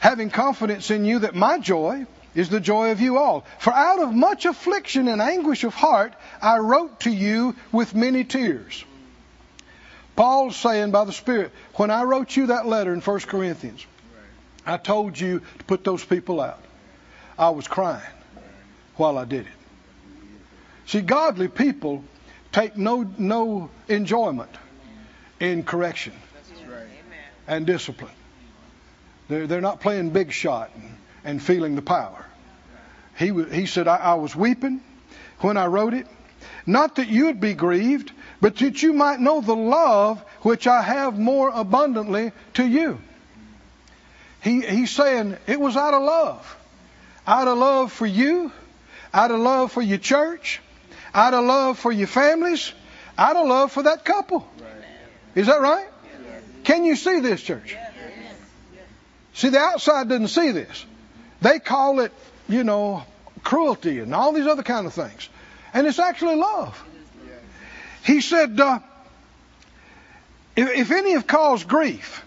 having 0.00 0.30
confidence 0.30 0.90
in 0.90 1.04
you 1.04 1.20
that 1.20 1.36
my 1.36 1.60
joy." 1.60 2.06
Is 2.34 2.48
the 2.48 2.60
joy 2.60 2.90
of 2.90 3.00
you 3.00 3.18
all. 3.18 3.44
For 3.58 3.72
out 3.72 4.00
of 4.00 4.14
much 4.14 4.46
affliction 4.46 5.08
and 5.08 5.20
anguish 5.20 5.64
of 5.64 5.74
heart, 5.74 6.14
I 6.40 6.58
wrote 6.58 7.00
to 7.00 7.10
you 7.10 7.54
with 7.70 7.94
many 7.94 8.24
tears. 8.24 8.84
Paul's 10.16 10.56
saying 10.56 10.90
by 10.90 11.04
the 11.04 11.12
Spirit, 11.12 11.52
when 11.74 11.90
I 11.90 12.04
wrote 12.04 12.36
you 12.36 12.46
that 12.46 12.66
letter 12.66 12.92
in 12.92 13.00
1 13.00 13.20
Corinthians, 13.20 13.84
I 14.66 14.76
told 14.76 15.18
you 15.18 15.40
to 15.58 15.64
put 15.64 15.84
those 15.84 16.04
people 16.04 16.40
out. 16.40 16.62
I 17.38 17.50
was 17.50 17.66
crying 17.66 18.02
while 18.96 19.18
I 19.18 19.24
did 19.24 19.46
it. 19.46 19.52
See, 20.86 21.00
godly 21.00 21.48
people 21.48 22.04
take 22.52 22.76
no 22.76 23.10
no 23.18 23.70
enjoyment 23.88 24.50
in 25.40 25.62
correction 25.62 26.12
and 27.48 27.66
discipline. 27.66 28.12
They're, 29.28 29.46
they're 29.46 29.60
not 29.60 29.80
playing 29.80 30.10
big 30.10 30.32
shot 30.32 30.70
and, 30.74 30.96
and 31.24 31.42
feeling 31.42 31.76
the 31.76 31.82
power. 31.82 32.24
He, 33.16 33.32
he 33.44 33.66
said, 33.66 33.88
I, 33.88 33.96
I 33.96 34.14
was 34.14 34.34
weeping 34.34 34.80
when 35.40 35.56
I 35.56 35.66
wrote 35.66 35.94
it. 35.94 36.06
Not 36.66 36.96
that 36.96 37.08
you'd 37.08 37.40
be 37.40 37.54
grieved, 37.54 38.12
but 38.40 38.56
that 38.56 38.82
you 38.82 38.92
might 38.92 39.20
know 39.20 39.40
the 39.40 39.56
love 39.56 40.20
which 40.40 40.66
I 40.66 40.82
have 40.82 41.18
more 41.18 41.50
abundantly 41.52 42.32
to 42.54 42.66
you. 42.66 42.98
He, 44.40 44.60
he's 44.62 44.90
saying 44.90 45.36
it 45.46 45.60
was 45.60 45.76
out 45.76 45.94
of 45.94 46.02
love. 46.02 46.56
Out 47.26 47.46
of 47.46 47.58
love 47.58 47.92
for 47.92 48.06
you, 48.06 48.50
out 49.14 49.30
of 49.30 49.38
love 49.38 49.70
for 49.70 49.82
your 49.82 49.98
church, 49.98 50.60
out 51.14 51.34
of 51.34 51.44
love 51.44 51.78
for 51.78 51.92
your 51.92 52.08
families, 52.08 52.72
out 53.16 53.36
of 53.36 53.46
love 53.46 53.70
for 53.70 53.84
that 53.84 54.04
couple. 54.04 54.48
Is 55.34 55.46
that 55.46 55.60
right? 55.60 55.86
Can 56.64 56.84
you 56.84 56.96
see 56.96 57.20
this, 57.20 57.42
church? 57.42 57.76
See, 59.34 59.48
the 59.48 59.58
outside 59.58 60.08
doesn't 60.08 60.28
see 60.28 60.50
this. 60.50 60.84
They 61.42 61.58
call 61.58 62.00
it, 62.00 62.12
you 62.48 62.64
know, 62.64 63.04
cruelty 63.42 63.98
and 63.98 64.14
all 64.14 64.32
these 64.32 64.46
other 64.46 64.62
kind 64.62 64.86
of 64.86 64.94
things. 64.94 65.28
And 65.74 65.86
it's 65.86 65.98
actually 65.98 66.36
love. 66.36 66.82
He 68.04 68.20
said, 68.20 68.58
uh, 68.58 68.78
if, 70.56 70.70
if 70.70 70.90
any 70.90 71.12
have 71.12 71.26
caused 71.26 71.68
grief, 71.68 72.24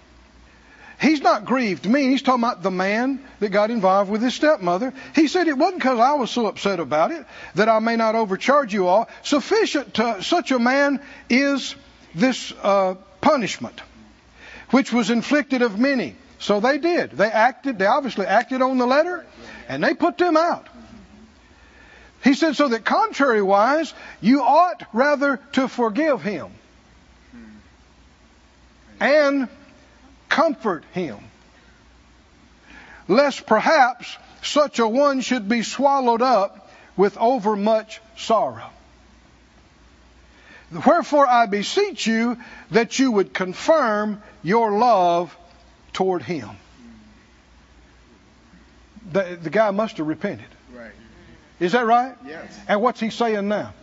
he's 1.00 1.22
not 1.22 1.46
grieved 1.46 1.86
me. 1.86 2.10
He's 2.10 2.22
talking 2.22 2.44
about 2.44 2.64
the 2.64 2.72
man 2.72 3.20
that 3.40 3.50
got 3.50 3.72
involved 3.72 4.10
with 4.10 4.22
his 4.22 4.34
stepmother. 4.34 4.94
He 5.14 5.28
said 5.28 5.48
it 5.48 5.58
wasn't 5.58 5.82
because 5.82 6.00
I 6.00 6.14
was 6.14 6.32
so 6.32 6.48
upset 6.48 6.80
about 6.80 7.12
it 7.12 7.26
that 7.56 7.70
I 7.70 7.80
may 7.80 7.96
not 7.96 8.16
overcharge 8.16 8.74
you 8.74 8.88
all. 8.88 9.10
Sufficient 9.24 9.96
to 9.96 10.24
such 10.24 10.52
a 10.52 10.60
man 10.60 11.02
is 11.30 11.76
this 12.14 12.54
uh, 12.64 12.96
punishment, 13.22 13.80
which 14.72 14.92
was 14.92 15.10
inflicted 15.10 15.62
of 15.62 15.80
many. 15.80 16.16
So 16.40 16.60
they 16.60 16.78
did. 16.78 17.12
They 17.12 17.30
acted. 17.30 17.80
They 17.80 17.86
obviously 17.86 18.26
acted 18.26 18.62
on 18.62 18.78
the 18.78 18.86
letter, 18.86 19.26
and 19.68 19.84
they 19.84 19.94
put 19.94 20.18
them 20.18 20.38
out. 20.38 20.68
He 22.24 22.34
said, 22.34 22.56
so 22.56 22.68
that 22.70 22.84
contrariwise, 22.84 23.94
you 24.20 24.42
ought 24.42 24.84
rather 24.94 25.40
to 25.54 25.68
forgive 25.68 26.24
him 26.24 26.52
and 29.00 29.48
comfort 30.28 30.84
him, 30.94 31.20
lest 33.08 33.46
perhaps 33.46 34.18
such 34.42 34.80
a 34.80 34.88
one 34.88 35.22
should 35.22 35.48
be 35.48 35.62
swallowed 35.62 36.24
up 36.24 36.72
with 36.98 37.16
overmuch 37.18 38.02
sorrow. 38.18 38.70
Wherefore 40.86 41.28
I 41.28 41.46
beseech 41.46 42.08
you 42.08 42.38
that 42.72 42.98
you 42.98 43.12
would 43.12 43.34
confirm 43.34 44.22
your 44.42 44.72
love 44.72 45.36
toward 45.96 46.22
him. 46.22 46.50
The, 49.12 49.40
the 49.42 49.50
guy 49.50 49.72
must 49.72 49.98
have 49.98 50.08
repented. 50.08 50.46
Is 51.58 51.72
that 51.72 51.86
right? 51.86 52.16
Yes. 52.28 52.60
And 52.68 52.82
what's 52.82 53.00
he 53.00 53.10
saying 53.10 53.48
now? 53.48 53.74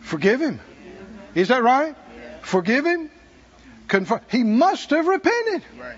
Forgive 0.00 0.40
him. 0.40 0.60
Is 1.34 1.48
that 1.48 1.62
right? 1.62 1.94
Forgive 2.40 2.86
him. 2.86 3.10
Confirm. 3.86 4.20
He 4.30 4.42
must 4.42 4.88
have 4.90 5.06
repented. 5.06 5.62
Right. 5.78 5.96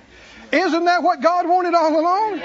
Isn't 0.51 0.87
that 0.87 1.03
what 1.03 1.21
God 1.21 1.49
wanted 1.49 1.75
all 1.75 2.01
along? 2.01 2.39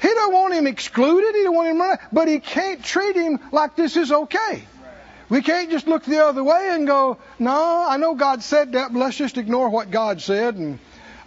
He 0.00 0.08
don't 0.08 0.32
want 0.32 0.54
him 0.54 0.66
excluded. 0.66 1.34
He 1.34 1.42
don't 1.42 1.54
want 1.54 1.68
him, 1.68 1.78
running, 1.78 1.98
but 2.10 2.28
he 2.28 2.38
can't 2.38 2.82
treat 2.82 3.16
him 3.16 3.38
like 3.52 3.76
this 3.76 3.96
is 3.96 4.10
okay. 4.10 4.62
We 5.28 5.42
can't 5.42 5.70
just 5.70 5.86
look 5.86 6.04
the 6.04 6.24
other 6.24 6.42
way 6.42 6.70
and 6.70 6.86
go, 6.86 7.18
no, 7.38 7.86
I 7.86 7.98
know 7.98 8.14
God 8.14 8.42
said 8.42 8.72
that, 8.72 8.92
but 8.94 8.98
let's 8.98 9.16
just 9.16 9.36
ignore 9.36 9.68
what 9.68 9.90
God 9.90 10.22
said 10.22 10.54
and 10.54 10.78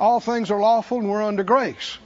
all 0.01 0.19
things 0.19 0.49
are 0.49 0.59
lawful 0.59 0.97
and 0.97 1.09
we're 1.09 1.21
under 1.21 1.43
grace. 1.43 1.97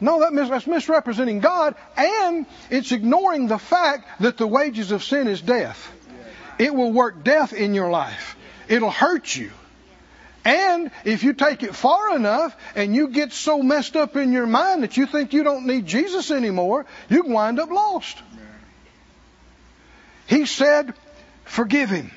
No, 0.00 0.20
that 0.20 0.32
mis- 0.32 0.48
that's 0.48 0.66
misrepresenting 0.66 1.40
God, 1.40 1.74
and 1.96 2.46
it's 2.70 2.90
ignoring 2.90 3.48
the 3.48 3.58
fact 3.58 4.22
that 4.22 4.38
the 4.38 4.46
wages 4.46 4.92
of 4.92 5.04
sin 5.04 5.28
is 5.28 5.40
death. 5.42 5.92
It 6.58 6.74
will 6.74 6.90
work 6.90 7.22
death 7.22 7.52
in 7.52 7.74
your 7.74 7.90
life. 7.90 8.36
It'll 8.68 8.90
hurt 8.90 9.36
you. 9.36 9.50
And 10.44 10.90
if 11.04 11.24
you 11.24 11.34
take 11.34 11.62
it 11.62 11.74
far 11.74 12.16
enough 12.16 12.56
and 12.74 12.94
you 12.94 13.08
get 13.08 13.32
so 13.32 13.62
messed 13.62 13.96
up 13.96 14.16
in 14.16 14.32
your 14.32 14.46
mind 14.46 14.82
that 14.82 14.96
you 14.96 15.04
think 15.04 15.34
you 15.34 15.42
don't 15.42 15.66
need 15.66 15.84
Jesus 15.84 16.30
anymore, 16.30 16.86
you 17.10 17.22
can 17.24 17.32
wind 17.32 17.60
up 17.60 17.70
lost. 17.70 18.16
He 20.26 20.46
said, 20.46 20.94
Forgive 21.44 21.90
him. 21.90 22.10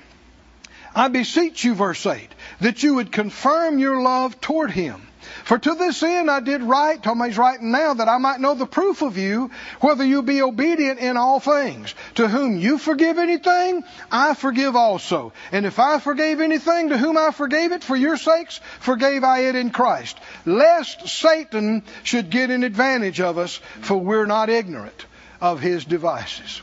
I 0.95 1.07
beseech 1.07 1.63
you, 1.63 1.73
verse 1.73 2.05
8, 2.05 2.29
that 2.61 2.83
you 2.83 2.95
would 2.95 3.11
confirm 3.11 3.79
your 3.79 4.01
love 4.01 4.39
toward 4.39 4.71
him. 4.71 5.07
For 5.43 5.57
to 5.57 5.75
this 5.75 6.01
end 6.03 6.29
I 6.29 6.39
did 6.39 6.63
write, 6.63 7.03
Tommy's 7.03 7.37
writing 7.37 7.71
now, 7.71 7.93
that 7.93 8.07
I 8.07 8.17
might 8.17 8.39
know 8.39 8.55
the 8.55 8.65
proof 8.65 9.01
of 9.01 9.17
you, 9.17 9.51
whether 9.79 10.03
you 10.03 10.21
be 10.21 10.41
obedient 10.41 10.99
in 10.99 11.17
all 11.17 11.39
things. 11.39 11.93
To 12.15 12.27
whom 12.27 12.57
you 12.57 12.77
forgive 12.77 13.17
anything, 13.17 13.83
I 14.11 14.33
forgive 14.33 14.75
also. 14.75 15.33
And 15.51 15.65
if 15.65 15.79
I 15.79 15.99
forgave 15.99 16.41
anything, 16.41 16.89
to 16.89 16.97
whom 16.97 17.17
I 17.17 17.31
forgave 17.31 17.71
it, 17.71 17.83
for 17.83 17.95
your 17.95 18.17
sakes, 18.17 18.59
forgave 18.79 19.23
I 19.23 19.41
it 19.45 19.55
in 19.55 19.71
Christ. 19.71 20.17
Lest 20.45 21.07
Satan 21.07 21.83
should 22.03 22.29
get 22.29 22.49
an 22.49 22.63
advantage 22.63 23.19
of 23.19 23.37
us, 23.37 23.59
for 23.81 23.97
we're 23.97 24.25
not 24.25 24.49
ignorant 24.49 25.05
of 25.39 25.59
his 25.59 25.85
devices. 25.85 26.61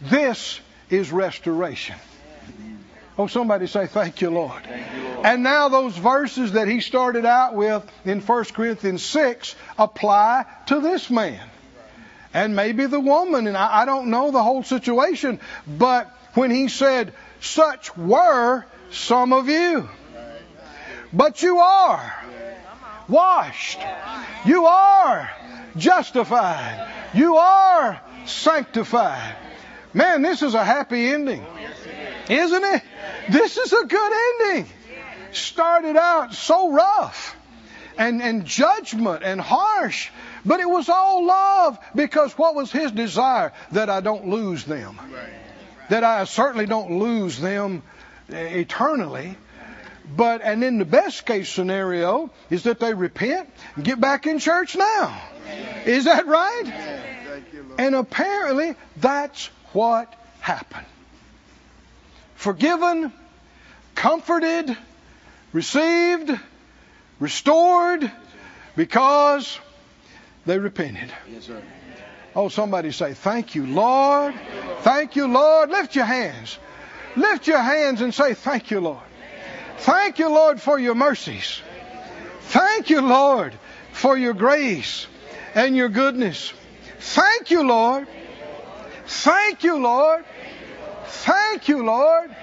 This 0.00 0.60
is 0.88 1.12
restoration. 1.12 1.96
Oh, 3.18 3.26
somebody 3.26 3.66
say, 3.66 3.86
Thank 3.86 4.20
you, 4.20 4.30
Lord. 4.30 4.62
Thank 4.62 4.86
you, 4.94 5.08
Lord. 5.14 5.26
And 5.26 5.42
now 5.42 5.68
those 5.68 5.96
verses 5.96 6.52
that 6.52 6.68
he 6.68 6.80
started 6.80 7.26
out 7.26 7.54
with 7.54 7.84
in 8.04 8.20
1 8.20 8.44
Corinthians 8.46 9.04
6 9.04 9.54
apply 9.78 10.46
to 10.66 10.80
this 10.80 11.10
man. 11.10 11.40
And 12.32 12.54
maybe 12.54 12.86
the 12.86 13.00
woman, 13.00 13.46
and 13.46 13.56
I, 13.56 13.82
I 13.82 13.84
don't 13.84 14.08
know 14.08 14.30
the 14.30 14.42
whole 14.42 14.62
situation, 14.62 15.40
but 15.66 16.10
when 16.34 16.50
he 16.50 16.68
said, 16.68 17.12
Such 17.40 17.96
were 17.96 18.64
some 18.90 19.32
of 19.32 19.48
you. 19.48 19.88
But 21.12 21.42
you 21.42 21.58
are 21.58 22.14
washed. 23.08 23.80
You 24.46 24.66
are 24.66 25.30
justified. 25.76 26.88
You 27.12 27.36
are 27.36 28.00
sanctified. 28.26 29.36
Man, 29.92 30.22
this 30.22 30.42
is 30.42 30.54
a 30.54 30.64
happy 30.64 31.08
ending. 31.08 31.44
Isn't 32.30 32.64
it? 32.64 32.82
This 33.30 33.56
is 33.56 33.72
a 33.72 33.84
good 33.84 34.12
ending. 34.52 34.72
Started 35.32 35.96
out 35.96 36.32
so 36.32 36.72
rough 36.72 37.36
and, 37.98 38.22
and 38.22 38.44
judgment 38.44 39.22
and 39.24 39.40
harsh, 39.40 40.10
but 40.44 40.60
it 40.60 40.68
was 40.68 40.88
all 40.88 41.26
love 41.26 41.78
because 41.94 42.32
what 42.38 42.54
was 42.54 42.70
his 42.70 42.92
desire? 42.92 43.52
That 43.72 43.90
I 43.90 44.00
don't 44.00 44.28
lose 44.28 44.64
them. 44.64 44.98
That 45.88 46.04
I 46.04 46.24
certainly 46.24 46.66
don't 46.66 46.98
lose 46.98 47.38
them 47.38 47.82
eternally. 48.28 49.36
But, 50.16 50.40
and 50.42 50.64
in 50.64 50.78
the 50.78 50.84
best 50.84 51.26
case 51.26 51.48
scenario 51.48 52.30
is 52.48 52.64
that 52.64 52.80
they 52.80 52.94
repent 52.94 53.48
and 53.76 53.84
get 53.84 54.00
back 54.00 54.26
in 54.26 54.38
church 54.38 54.76
now. 54.76 55.20
Is 55.84 56.04
that 56.04 56.26
right? 56.26 56.64
And 57.78 57.94
apparently 57.94 58.76
that's 58.96 59.46
what 59.72 60.12
happened. 60.40 60.86
Forgiven, 62.40 63.12
comforted, 63.94 64.74
received, 65.52 66.30
restored 67.18 68.10
because 68.76 69.58
they 70.46 70.58
repented. 70.58 71.12
Oh, 72.34 72.48
somebody 72.48 72.92
say, 72.92 73.12
Thank 73.12 73.54
you, 73.54 73.66
Lord. 73.66 74.32
Thank 74.80 75.16
you, 75.16 75.26
Lord. 75.26 75.68
Lift 75.68 75.94
your 75.94 76.06
hands. 76.06 76.58
Lift 77.14 77.46
your 77.46 77.58
hands 77.58 78.00
and 78.00 78.14
say, 78.14 78.32
Thank 78.32 78.70
you, 78.70 78.80
Lord. 78.80 79.04
Thank 79.76 80.18
you, 80.18 80.30
Lord, 80.30 80.62
for 80.62 80.78
your 80.78 80.94
mercies. 80.94 81.60
Thank 82.40 82.88
you, 82.88 83.02
Lord, 83.02 83.52
for 83.92 84.16
your 84.16 84.32
grace 84.32 85.06
and 85.54 85.76
your 85.76 85.90
goodness. 85.90 86.54
Thank 87.00 87.50
you, 87.50 87.68
Lord. 87.68 88.08
Thank 89.04 89.62
you, 89.62 89.76
Lord. 89.76 90.24
Thank 91.10 91.68
you, 91.68 91.84
Lord. 91.84 92.34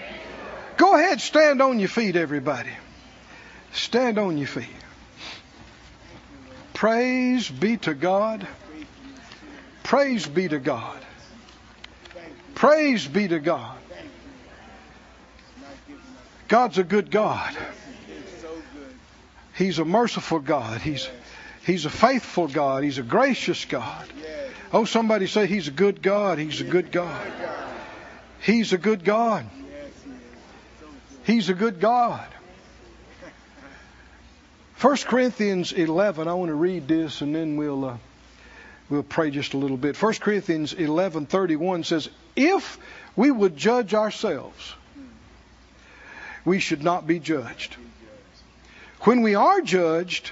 Go 0.75 0.95
ahead, 0.95 1.21
stand 1.21 1.61
on 1.61 1.79
your 1.79 1.89
feet, 1.89 2.15
everybody. 2.15 2.69
Stand 3.71 4.17
on 4.17 4.37
your 4.37 4.47
feet. 4.47 4.65
Praise 6.73 7.49
be 7.49 7.77
to 7.77 7.93
God. 7.93 8.47
Praise 9.83 10.27
be 10.27 10.47
to 10.47 10.59
God. 10.59 10.99
Praise 12.55 13.07
be 13.07 13.27
to 13.27 13.39
God. 13.39 13.77
God's 16.47 16.77
a 16.77 16.83
good 16.83 17.09
God. 17.09 17.55
He's 19.55 19.79
a 19.79 19.85
merciful 19.85 20.39
God. 20.39 20.81
He's 20.81 21.09
He's 21.65 21.85
a 21.85 21.89
faithful 21.89 22.47
God. 22.47 22.83
He's 22.83 22.97
a 22.97 23.03
gracious 23.03 23.65
God. 23.65 24.07
Oh, 24.71 24.85
somebody 24.85 25.27
say 25.27 25.47
He's 25.47 25.67
a 25.67 25.71
good 25.71 26.01
God. 26.01 26.37
He's 26.37 26.61
a 26.61 26.63
good 26.63 26.91
God. 26.91 27.25
He's 28.41 28.73
a 28.73 28.77
good 28.77 29.03
God. 29.03 29.45
He's 31.23 31.49
a 31.49 31.53
good 31.53 31.79
God. 31.79 32.27
1 34.79 34.97
Corinthians 34.97 35.73
11, 35.73 36.27
I 36.27 36.33
want 36.35 36.49
to 36.49 36.55
read 36.55 36.87
this 36.87 37.21
and 37.21 37.35
then 37.35 37.57
we'll, 37.57 37.83
uh, 37.83 37.97
we'll 38.89 39.03
pray 39.03 39.31
just 39.31 39.53
a 39.53 39.57
little 39.57 39.77
bit. 39.77 40.01
1 40.01 40.13
Corinthians 40.15 40.73
11:31 40.73 41.83
says, 41.83 42.09
If 42.35 42.77
we 43.15 43.31
would 43.31 43.57
judge 43.57 43.95
ourselves, 43.95 44.75
we 46.45 46.59
should 46.59 46.83
not 46.83 47.07
be 47.07 47.19
judged. 47.19 47.75
When 49.01 49.21
we 49.23 49.35
are 49.35 49.61
judged, 49.61 50.31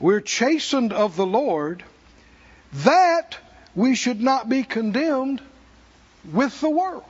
we're 0.00 0.20
chastened 0.20 0.92
of 0.92 1.16
the 1.16 1.26
Lord, 1.26 1.84
that 2.72 3.36
we 3.74 3.94
should 3.94 4.20
not 4.20 4.48
be 4.48 4.64
condemned 4.64 5.42
with 6.32 6.60
the 6.60 6.70
world. 6.70 7.04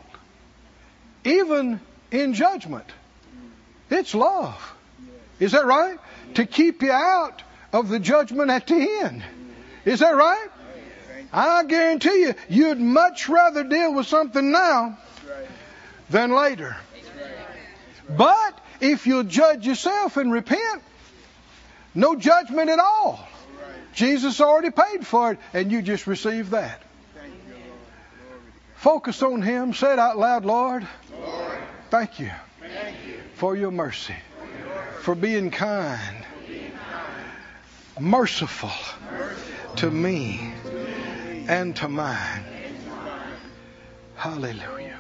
Even 1.27 1.81
in 2.13 2.35
judgment. 2.35 2.87
It's 3.91 4.15
love. 4.15 4.75
Is 5.41 5.53
that 5.53 5.67
right? 5.67 5.99
To 6.35 6.47
keep 6.47 6.83
you 6.83 6.93
out 6.93 7.43
of 7.73 7.89
the 7.89 7.99
judgment 7.99 8.51
at 8.51 8.67
the 8.69 9.01
end. 9.03 9.25
Is 9.85 10.01
that 10.01 10.15
right? 10.15 10.49
I 11.33 11.65
guarantee 11.65 12.21
you, 12.21 12.35
you'd 12.49 12.81
much 12.81 13.29
rather 13.29 13.65
deal 13.65 13.93
with 13.93 14.07
something 14.07 14.53
now 14.53 14.99
than 16.09 16.31
later. 16.31 16.77
But 18.09 18.61
if 18.81 19.07
you'll 19.07 19.25
judge 19.25 19.67
yourself 19.67 20.17
and 20.17 20.33
repent, 20.33 20.83
no 21.95 22.15
judgment 22.15 22.71
at 22.71 22.79
all. 22.79 23.27
Jesus 23.95 24.41
already 24.41 24.71
paid 24.71 25.05
for 25.05 25.33
it, 25.33 25.39
and 25.53 25.73
you 25.73 25.83
just 25.83 26.07
receive 26.07 26.51
that. 26.51 26.83
Focus 28.77 29.23
on 29.23 29.43
Him. 29.43 29.75
Say 29.75 29.93
it 29.93 29.99
out 29.99 30.17
loud, 30.17 30.45
Lord. 30.45 30.87
Lord. 31.13 31.59
Thank 31.91 32.21
you 32.21 32.31
Thank 32.61 33.07
you 33.07 33.21
for 33.35 33.57
your 33.57 33.71
mercy, 33.71 34.15
for 35.01 35.15
being 35.15 35.51
kind, 35.51 36.17
merciful 37.99 38.73
to 39.77 39.91
me 39.91 40.53
and 41.49 41.77
to 41.77 41.89
mine. 41.89 42.45
Hallelujah. 44.17 44.99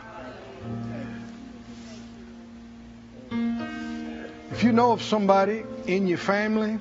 If 4.50 4.62
you 4.62 4.72
know 4.72 4.92
of 4.92 5.02
somebody 5.02 5.64
in 5.86 6.06
your 6.06 6.18
family, 6.18 6.78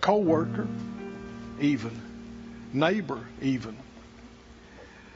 co-worker, 0.00 0.66
even 1.60 2.00
neighbor, 2.72 3.20
even, 3.40 3.76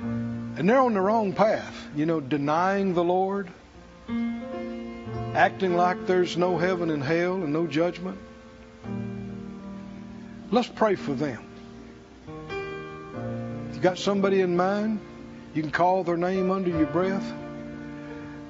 and 0.02 0.68
they're 0.68 0.80
on 0.80 0.94
the 0.94 1.00
wrong 1.00 1.32
path, 1.32 1.88
you 1.94 2.06
know, 2.06 2.20
denying 2.20 2.94
the 2.94 3.04
Lord, 3.04 3.50
acting 5.34 5.76
like 5.76 6.06
there's 6.06 6.36
no 6.36 6.58
heaven 6.58 6.90
and 6.90 7.02
hell 7.02 7.34
and 7.34 7.52
no 7.52 7.66
judgment. 7.66 8.18
Let's 10.50 10.68
pray 10.68 10.96
for 10.96 11.14
them. 11.14 11.46
If 13.70 13.76
you 13.76 13.80
got 13.80 13.98
somebody 13.98 14.40
in 14.40 14.56
mind, 14.56 15.00
you 15.54 15.62
can 15.62 15.70
call 15.70 16.04
their 16.04 16.16
name 16.16 16.50
under 16.50 16.70
your 16.70 16.86
breath. 16.86 17.32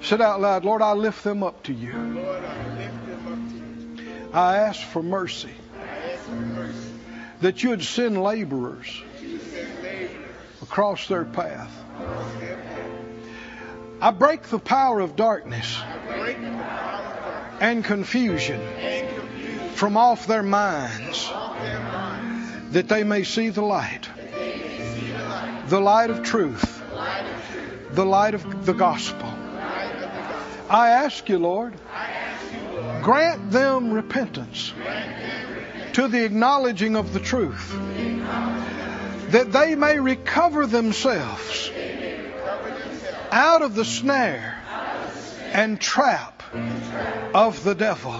Said 0.02 0.20
out 0.20 0.40
loud, 0.40 0.64
Lord, 0.64 0.80
I 0.82 0.92
lift 0.92 1.22
them 1.22 1.42
up 1.42 1.62
to 1.64 1.72
you. 1.74 1.92
I 4.32 4.56
ask 4.56 4.80
for 4.80 5.02
mercy. 5.02 5.52
That 7.40 7.62
you 7.62 7.70
would 7.70 7.82
send 7.82 8.22
laborers 8.22 9.02
across 10.70 11.08
their 11.08 11.24
path. 11.24 11.76
I 14.00 14.12
break 14.12 14.44
the 14.44 14.60
power 14.60 15.00
of 15.00 15.16
darkness 15.16 15.80
and 17.60 17.84
confusion 17.84 18.60
from 19.74 19.96
off 19.96 20.28
their 20.28 20.44
minds 20.44 21.28
that 22.70 22.86
they 22.88 23.02
may 23.02 23.24
see 23.24 23.48
the 23.48 23.62
light, 23.62 24.08
the 25.66 25.80
light, 25.80 26.10
of 26.10 26.22
truth, 26.22 26.80
the 27.90 28.06
light 28.06 28.34
of 28.34 28.64
the 28.64 28.72
gospel. 28.72 29.26
I 30.70 30.90
ask 30.90 31.28
you, 31.28 31.40
Lord, 31.40 31.74
grant 33.02 33.50
them 33.50 33.92
repentance 33.92 34.72
to 35.94 36.06
the 36.06 36.24
acknowledging 36.24 36.94
of 36.94 37.12
the 37.12 37.18
truth, 37.18 37.76
that 39.30 39.52
they 39.52 39.74
may 39.74 39.98
recover 39.98 40.66
themselves 40.66 41.70
out 43.30 43.62
of 43.62 43.74
the 43.74 43.84
snare 43.84 44.60
and 45.52 45.80
trap 45.80 46.42
of 47.34 47.62
the 47.64 47.74
devil. 47.74 48.12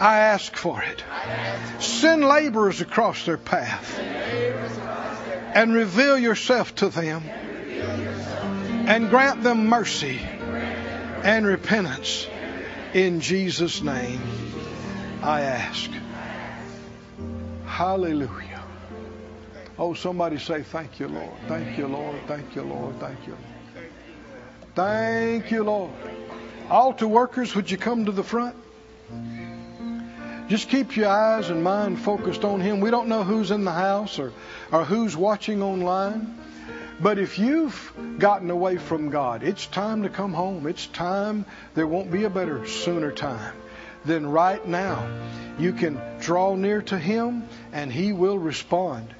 I 0.00 0.18
ask 0.18 0.56
for 0.56 0.82
it. 0.82 1.04
Send 1.80 2.24
laborers 2.24 2.80
across 2.80 3.24
their 3.24 3.38
path 3.38 3.98
and 5.54 5.72
reveal 5.72 6.18
yourself 6.18 6.74
to 6.76 6.88
them 6.88 7.22
and 8.86 9.10
grant 9.10 9.42
them 9.42 9.66
mercy 9.66 10.20
and 11.22 11.46
repentance. 11.46 12.26
In 12.92 13.20
Jesus' 13.20 13.82
name, 13.82 14.20
I 15.22 15.40
ask. 15.42 15.90
Hallelujah. 17.66 18.53
Oh, 19.78 19.94
somebody 19.94 20.38
say, 20.38 20.62
Thank 20.62 21.00
you, 21.00 21.08
Lord. 21.08 21.32
Thank 21.48 21.78
you, 21.78 21.88
Lord. 21.88 22.20
Thank 22.26 22.54
you, 22.54 22.62
Lord. 22.62 23.00
Thank 23.00 23.26
you, 23.26 23.32
Lord. 23.32 23.84
Thank 24.74 25.50
you, 25.50 25.64
Lord. 25.64 25.92
Altar 26.70 27.08
workers, 27.08 27.54
would 27.54 27.70
you 27.70 27.76
come 27.76 28.06
to 28.06 28.12
the 28.12 28.22
front? 28.22 28.56
Just 30.48 30.68
keep 30.68 30.96
your 30.96 31.08
eyes 31.08 31.50
and 31.50 31.64
mind 31.64 32.00
focused 32.00 32.44
on 32.44 32.60
Him. 32.60 32.80
We 32.80 32.90
don't 32.90 33.08
know 33.08 33.24
who's 33.24 33.50
in 33.50 33.64
the 33.64 33.72
house 33.72 34.18
or, 34.18 34.32
or 34.70 34.84
who's 34.84 35.16
watching 35.16 35.62
online. 35.62 36.38
But 37.00 37.18
if 37.18 37.38
you've 37.38 37.92
gotten 38.18 38.50
away 38.50 38.76
from 38.76 39.10
God, 39.10 39.42
it's 39.42 39.66
time 39.66 40.04
to 40.04 40.08
come 40.08 40.32
home. 40.32 40.66
It's 40.66 40.86
time. 40.86 41.44
There 41.74 41.86
won't 41.86 42.12
be 42.12 42.24
a 42.24 42.30
better, 42.30 42.66
sooner 42.66 43.10
time 43.10 43.54
than 44.04 44.26
right 44.26 44.64
now. 44.66 45.08
You 45.58 45.72
can 45.72 46.00
draw 46.20 46.54
near 46.54 46.82
to 46.82 46.98
Him 46.98 47.48
and 47.72 47.92
He 47.92 48.12
will 48.12 48.38
respond 48.38 49.12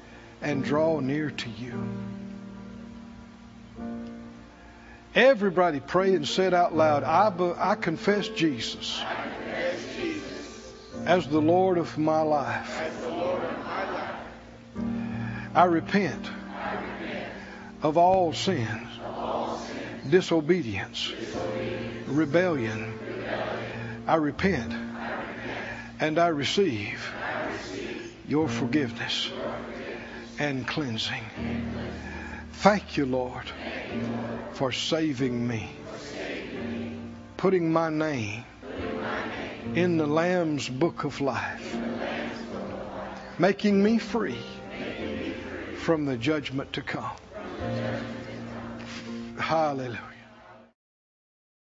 and 0.45 0.63
draw 0.63 0.99
near 0.99 1.31
to 1.31 1.49
you. 1.49 1.73
Everybody 5.15 5.79
pray 5.79 6.13
and 6.13 6.27
say 6.27 6.45
it 6.45 6.53
out 6.53 6.75
loud. 6.75 7.03
I, 7.03 7.31
be, 7.31 7.51
I 7.57 7.73
confess 7.73 8.27
Jesus 8.27 9.01
as 11.05 11.27
the 11.27 11.41
Lord 11.41 11.79
of 11.79 11.97
my 11.97 12.21
life. 12.21 12.79
I 15.55 15.63
repent 15.63 16.29
of 17.81 17.97
all 17.97 18.31
sins, 18.33 18.87
disobedience, 20.07 21.11
rebellion. 22.05 22.93
I 24.05 24.15
repent 24.17 24.73
and 25.99 26.19
I 26.19 26.27
receive 26.27 27.03
your 28.27 28.47
forgiveness 28.47 29.31
and 30.39 30.67
cleansing. 30.67 31.23
Thank 32.53 32.97
you, 32.97 33.05
Lord, 33.05 33.45
for 34.53 34.71
saving 34.71 35.47
me, 35.47 35.69
putting 37.37 37.71
my 37.71 37.89
name 37.89 38.43
in 39.75 39.97
the 39.97 40.07
Lamb's 40.07 40.69
book 40.69 41.03
of 41.03 41.21
life, 41.21 41.77
making 43.37 43.83
me 43.83 43.97
free 43.97 44.37
from 45.77 46.05
the 46.05 46.17
judgment 46.17 46.71
to 46.73 46.81
come. 46.81 47.11
Hallelujah. 49.37 50.14